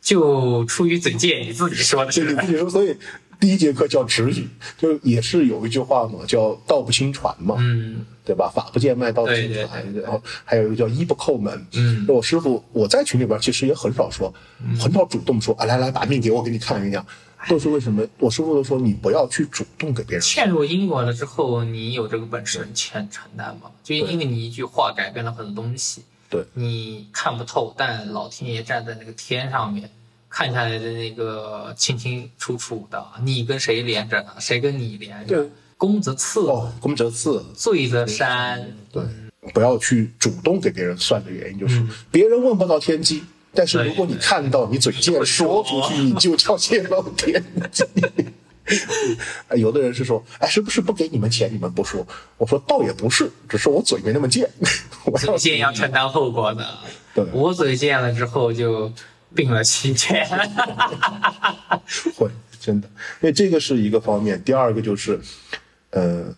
[0.00, 2.94] 就出于嘴贱，你自己说的这是你自己说，所以
[3.40, 7.56] 第一节课叫止语，就也是有一句话嘛，叫道不轻传嘛。
[7.58, 8.50] 嗯对吧？
[8.54, 11.66] 法不见脉，道不对对轻传，然后还有一个叫衣不叩门。
[11.74, 14.32] 嗯那我师傅，我在群里边其实也很少说，
[14.80, 17.04] 很少主动说，啊，来来，把命给我，给你看一样。
[17.46, 18.02] 都是为什么？
[18.18, 20.42] 我师傅都说你不要去主动给别人说。
[20.42, 23.70] 嵌入因果了之后，你有这个本事你承承担吗？
[23.82, 29.90] 就因为你一句话改变了很多东西，对你看不透，但老天爷站在那个天上面
[30.36, 34.32] 看下来的那个清清楚楚的，你跟谁连着呢？
[34.40, 35.48] 谁跟你连着对？
[35.76, 38.60] 功则次，哦，公则次，罪则山。
[38.90, 39.04] 对，
[39.52, 41.80] 不要去主动给别人算的原因就是，
[42.10, 43.22] 别人问不到天机，
[43.52, 47.84] 但是如果你看到，你嘴贱说出去， 你就叫泄露天机。
[49.46, 52.04] 哎 有的人是说，哎，是不是不给你们钱你们不说？
[52.38, 54.50] 我说倒也不是，只是我嘴没那么贱。
[55.06, 56.66] 我嘴贱要承担后果的。
[57.14, 58.90] 对我嘴贱了之后就
[59.34, 60.26] 病了七天。
[62.16, 62.30] 会
[62.60, 62.88] 真的，
[63.20, 64.42] 因为这个是一个方面。
[64.42, 65.20] 第二个就是，
[65.90, 66.34] 呃，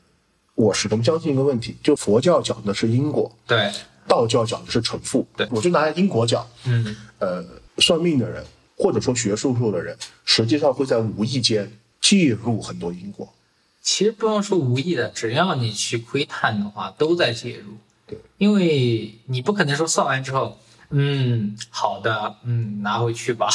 [0.55, 3.71] 我始终相信一个问题，就佛教讲的是因果，对，
[4.09, 5.27] 道教讲的是成负。
[5.37, 7.45] 对我就拿因果讲，嗯，呃，
[7.79, 8.45] 算命的人
[8.77, 11.71] 或者说学术数的人，实际上会在无意间
[12.01, 13.33] 介入很多因果。
[13.81, 17.75] 其实不用说无意的，只要你去窥探的话，都在介入。
[18.05, 20.59] 对，因为你不可能说算完之后，
[20.91, 23.49] 嗯，好的，嗯，拿回去吧。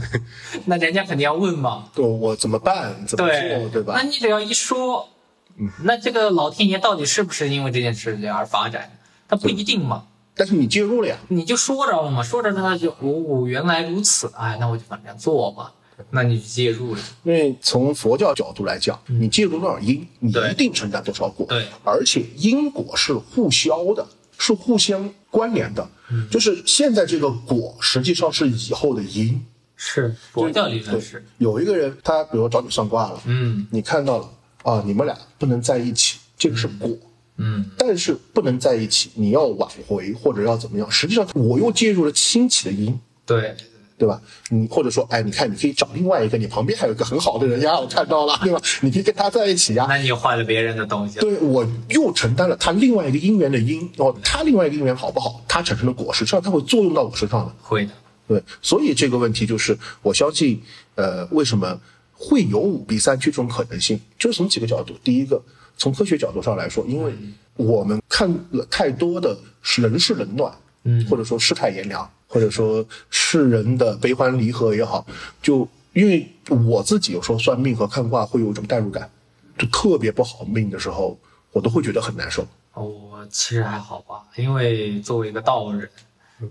[0.64, 1.88] 那人家肯定要问嘛。
[1.94, 3.06] 对，我怎么办？
[3.06, 3.68] 怎么做？
[3.68, 4.02] 对吧那？
[4.02, 5.08] 你只要一说，
[5.56, 8.98] 嗯那这个老天爷到底是不是因为这件事情而发展？
[9.28, 10.04] 他不一定嘛。
[10.34, 15.70] 但是你介入了呀，你就说着了嘛，说着他就哦，我原来如此，哎，那我就反正做嘛。
[16.10, 21.46] 那你就介入了，因为从佛教角度来讲，你介入多少因，你一定承担多少果。
[21.48, 24.06] 对而且因果是互消的，
[24.38, 25.88] 是互相关联的。
[26.30, 29.44] 就是现在这个果实际上是以后的因。
[29.78, 34.30] 是佛教理论对是，，有一个人他比如找你算卦了，嗯你看到了
[34.62, 36.96] 啊，你们俩不能在一起，这个是果。
[37.36, 40.90] 嗯，但是不能在一起，你要挽回或者要怎么样？
[40.90, 43.54] 实际上我又介入了兴起的因，对，
[43.98, 44.20] 对吧？
[44.50, 48.60] 你或者说，哎，你看，你可以找另外一个，你旁边还有一个很好的人呀，我看到了，对吧？
[48.82, 49.86] 你可以跟他在一起呀。
[49.88, 51.18] 那你又坏了别人的东西。
[51.18, 55.42] 对我又承担了他另外一个因缘的因，哦，他另外一个因缘好不好？
[55.48, 57.52] 他产生的果实，实际上它会作用到我身上的。
[57.62, 57.92] 会的，
[58.28, 60.60] 对，所以这个问题就是，我相信，
[60.96, 61.80] 呃，为什么
[62.12, 63.98] 会有五弊三缺这种可能性？
[64.18, 64.94] 就是从几个角度。
[65.02, 65.40] 第一个，
[65.78, 67.12] 从科学角度上来说，因为
[67.56, 69.36] 我们看了太多的
[69.78, 70.52] 人事冷暖，
[70.88, 75.04] 嗯或者说世态炎凉，或者说世人的悲欢离合也好，
[75.42, 79.10] 就因为我自己有时候算命和看卦会有一种代入感，
[79.58, 81.18] 就特别不好命的时候，
[81.50, 82.46] 我都会觉得很难受。
[82.74, 85.88] 我其实还好吧，因为作为一个道人，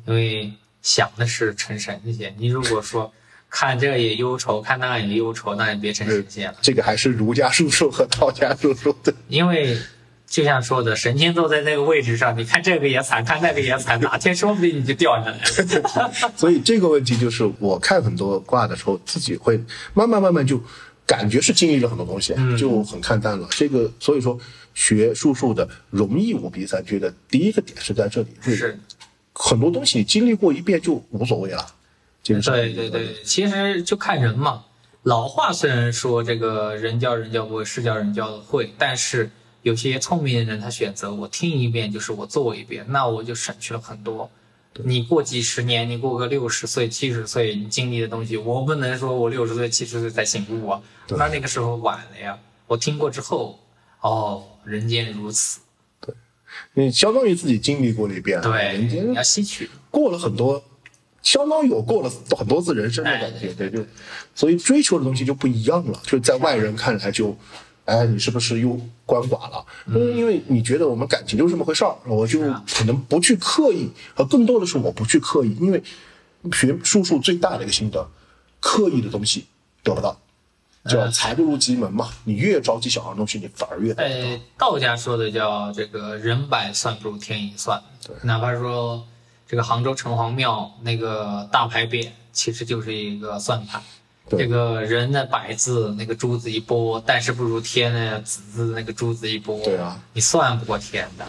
[0.05, 2.35] 因为想的是成神仙。
[2.37, 3.13] 你如果说
[3.47, 6.57] 看这也忧愁，看那也忧愁，那也别成神仙了。
[6.61, 9.13] 这个还是儒家术数和道家术数的。
[9.27, 9.77] 因为
[10.35, 16.11] 就像说的，神仙坐在那个位置上，你看这个也惨，看那个也惨，哪天说不定你就掉下来了。
[16.35, 19.57] 所以这个问题就是我看很多卦的时候，自己会
[19.93, 20.61] 慢慢慢慢就
[21.05, 23.47] 感觉是经历了很多东西，就很看淡了。
[23.51, 24.37] 这个所以说
[24.73, 28.77] 学术数的容易五弊三缺的第一个点是在这里，是，
[29.31, 31.65] 很多东西经历过一遍就无所谓了。
[32.21, 34.65] 这个是对对对，其实就看人嘛。
[35.03, 39.29] 老话虽然说这个人教人教不会，事教人教的会，但是
[39.65, 44.29] 有些聪明的人他选择我听一遍就是我做一遍，那我就省去了很多。
[44.83, 50.79] 你过几十年，你过个六十岁、七十岁，你经历的东西，我不能说我六十岁、七十岁才醒悟啊，
[51.17, 52.37] 那那个时候晚了呀。
[52.67, 53.57] 我听过之后，
[54.01, 55.61] 哦，人间如此，
[55.99, 56.13] 对
[56.75, 59.67] 你相当于自己经历过了一遍，对，人间你要吸取。
[59.89, 60.63] 过了很多，
[61.23, 63.83] 相当于我过了很多次人生的感觉，对，就
[64.35, 67.35] 所以追求的东西就不一样了，就在外人看来就，
[67.85, 68.69] 哎，你是不是又
[69.05, 69.65] 鳏寡了？
[69.85, 75.81] 嗯，因为你觉得我们感情就是这么回事儿，我就可能不去刻意，和，更多的是我不去刻意，因为
[76.51, 78.07] 学术数最大的一个心得，
[78.59, 79.45] 刻意的东西
[79.83, 80.19] 得不到。
[80.87, 84.07] 叫财不入急门嘛，你越着急想要的东西，你反而越得不到。
[84.07, 87.81] 呃，道家说的叫这个人百算不如天一算，
[88.21, 89.03] 哪怕说
[89.47, 93.81] 这个杭州城隍庙那个大牌匾，其实就是一个算盘。
[94.27, 99.63] 对这个人的百字那个珠子一拨，但是不如天的子字那个珠子一拨。
[99.63, 101.25] 对啊，你算不过天的。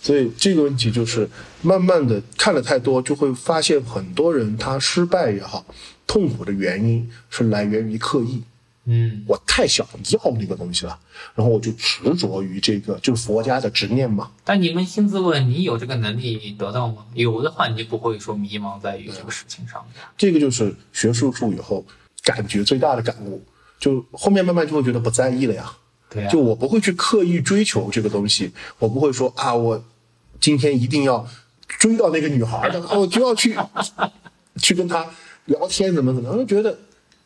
[0.00, 1.28] 所以这个问题就是
[1.60, 5.66] 慢慢的看了太多，就会发现很多人他失败也好，
[6.06, 8.42] 痛苦的原因是来源于刻意。
[8.86, 10.98] 嗯，我太想要那个东西了，
[11.34, 14.30] 然后我就执着于这个，就是佛家的执念嘛。
[14.42, 17.04] 但你扪心自问，你有这个能力得到吗？
[17.12, 20.02] 有的话，你就不会说迷茫在于这个事情上面。
[20.16, 21.84] 这个就是学术数以后
[22.30, 23.42] 感觉最大的感悟，
[23.78, 25.72] 就后面慢慢就会觉得不在意了呀。
[26.08, 29.84] 对啊，就我不会去刻意追求这个东西，我不会说啊，我
[30.40, 31.24] 今天一定要
[31.66, 33.56] 追到那个女孩儿，然后我就要去
[34.56, 35.06] 去跟她
[35.44, 36.76] 聊天，怎么怎么，我就觉得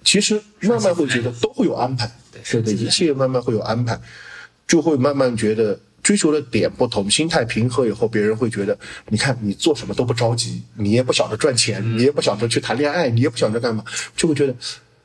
[0.04, 3.98] 其实慢慢会觉得都会有安排，对对，一切慢慢会有安排，
[4.66, 8.78] 就会慢慢觉得追求的点不同，心态平和以后，别人会觉得，
[9.08, 13.82] 你看你做什么都不着急，你也不想着赚钱，你也不想着去谈恋爱，你也不想着干嘛，
[14.14, 14.54] 就会觉得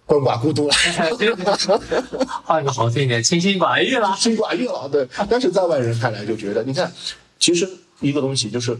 [0.09, 0.73] 鳏寡孤独了。
[2.43, 4.15] 换个好听一点，清心寡欲了。
[4.17, 5.07] 心寡欲了，对。
[5.29, 6.91] 但是在外人看来就觉得，你看，
[7.37, 8.75] 其实一个东西就是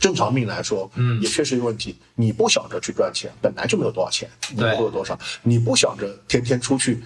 [0.00, 1.96] 正常命来说，嗯，也确实有问题。
[2.16, 4.28] 你不想着去赚钱，本来就没有多少钱，
[4.58, 5.16] 对会有多少。
[5.44, 7.00] 你不想着天天出去，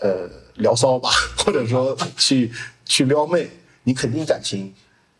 [0.00, 1.08] 呃，聊骚吧，
[1.38, 2.52] 或者说去
[2.84, 3.48] 去撩妹，
[3.84, 4.74] 你肯定感情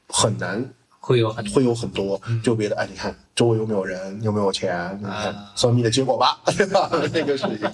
[0.09, 0.71] 很难
[1.09, 6.91] 会有很多会有很多，就别的哎，你看周围有没有人，有没有钱，你看啊算命的结果吧，对吧？
[7.15, 7.73] 那个是一个。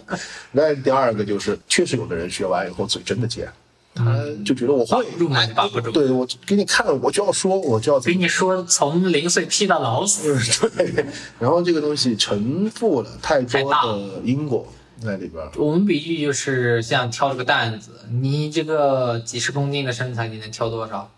[0.53, 3.53] 那第二个就是，确实有的人学完以后嘴真的尖，
[3.93, 4.05] 他
[4.47, 5.91] 就觉得我会把不住嘛，把不住。
[5.91, 10.39] 对我给你看，我就要说，我就要给你说，从零岁劈到老死。
[10.78, 11.05] 对，
[11.41, 14.64] 然后这个东西承负了太多的因果
[15.03, 15.45] 在里边。
[15.57, 17.91] 我们比喻就是像挑了个担子，
[18.22, 21.11] 你这个几十公斤的身材，你能挑多少？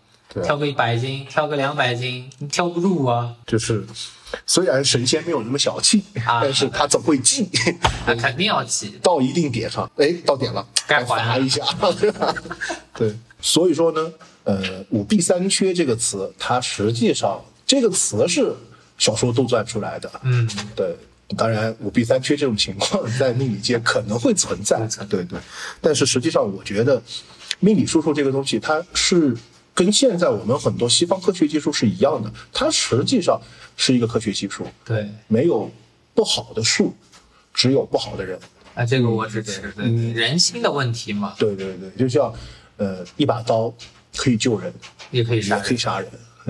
[0.43, 3.85] 挑个一百斤，挑个两百斤，你挑不住啊，就是
[4.45, 7.49] 虽然神仙没有那么小气，啊但是他总会记。
[8.05, 8.97] 那肯定要记。
[9.01, 11.65] 到一定点上，哎，到点了，该还罚一下，
[11.99, 12.35] 对吧？
[12.93, 14.11] 对，所以说呢，
[14.43, 18.53] 呃，五弊三缺这个词，它实际上这个词是
[18.97, 20.95] 小说杜撰出来的，嗯，对。
[21.35, 25.37] 当然，五弊三缺这种情况 在命理界可能会存在， 对对。
[25.81, 27.03] 但是实际上，我觉得
[27.59, 29.35] 命理术数这个东西，它是
[29.77, 33.39] 跟现在我们很多西方科学技术是一样的，它实际上
[33.75, 35.69] 是一个科学技术，对，没有
[36.15, 36.95] 不好的术，
[37.53, 38.39] 只有不好的人。
[38.73, 39.61] 啊，这个我支持。
[39.75, 42.33] 对，嗯人心的问题嘛，对对对，就像
[42.77, 43.71] 呃，一把刀
[44.15, 44.73] 可以救人，
[45.11, 45.63] 也可以杀人。
[45.63, 46.09] 也可以杀人，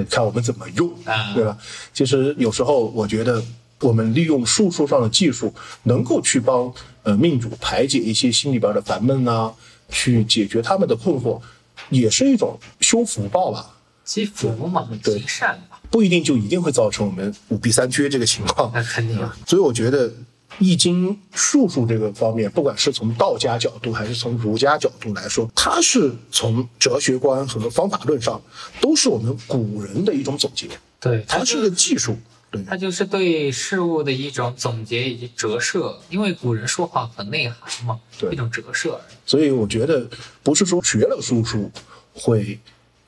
[0.09, 1.57] 看我们怎么用，啊对吧？
[1.93, 3.43] 其实有时候我觉得，
[3.81, 5.53] 我们利用术数上的技术，
[5.83, 6.73] 能够去帮
[7.03, 9.53] 呃命主排解一些心里边的烦闷啊，
[9.89, 11.41] 去解决他们的困惑，
[11.89, 13.73] 也是一种修福报吧。
[14.03, 18.71] 积福嘛，对积善嘛，不一定就一定会造成我们五弊三缺这个情况。
[18.73, 19.35] 那肯定啊。
[19.45, 20.09] 所以我觉得
[20.59, 28.41] 《易经》术数这个方面，不管是从道家角度还是从儒家角度来说，它是从哲学观和方法论上，
[28.79, 30.69] 都是我们古人的一种总结，
[31.01, 32.15] 对，它是一个技术。
[32.49, 38.97] 对，它就是对事物的一种总结以及折射，因为古人说话很内涵嘛，对一种折射。
[39.25, 40.07] 所以我觉得
[40.43, 41.69] 不是说学了术数
[42.13, 42.57] 会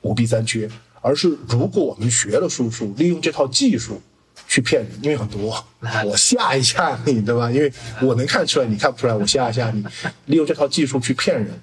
[0.02, 0.68] 五弊三缺，
[1.00, 4.02] 而是如果我们学了术数，利用这套技术
[4.46, 5.64] 去骗人，因为很多，
[6.04, 7.50] 我吓一吓你，对吧？
[7.50, 7.72] 因为
[8.02, 9.82] 我能看出来，你看不出来，我吓一吓你，
[10.26, 11.58] 利用这套技术去骗人，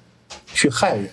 [0.52, 1.12] 去害人，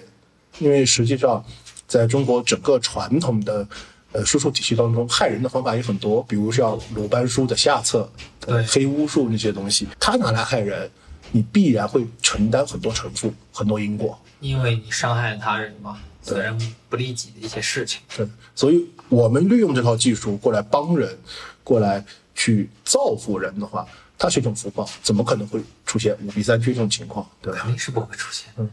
[0.61, 1.45] 因为实际上
[1.87, 3.69] 在中国整个传统的。
[4.15, 8.09] 呃，术数体系当中，害人的方法也很多，比如像鲁班书的下册、
[8.47, 10.89] 呃对黑巫术那些东西，他拿来害人，
[11.33, 14.17] 你必然会承担很多承负、很多因果。
[14.39, 16.57] 因为你伤害他人嘛，责任
[16.89, 18.01] 不利己的一些事情。
[18.17, 21.19] 对，所以我们利用这套技术过来帮人，
[21.65, 22.05] 过来
[22.37, 23.85] 去造福人的话，
[24.17, 27.27] 它是一种福报，怎么可能会出现五弊三缺这种情况？
[27.43, 27.71] 对吧肯？
[27.71, 28.47] 定是不会出现。
[28.59, 28.71] 嗯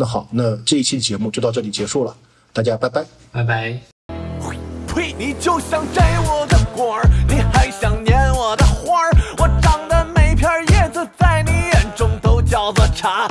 [0.00, 2.16] 那好，那这一期节目就到这里结束了，
[2.52, 3.04] 大家拜拜。
[3.32, 3.97] 拜拜。
[5.18, 9.10] 你就像摘我的果儿，你还想念我的花儿。
[9.38, 13.26] 我长的每片叶子在你眼中都叫做茶，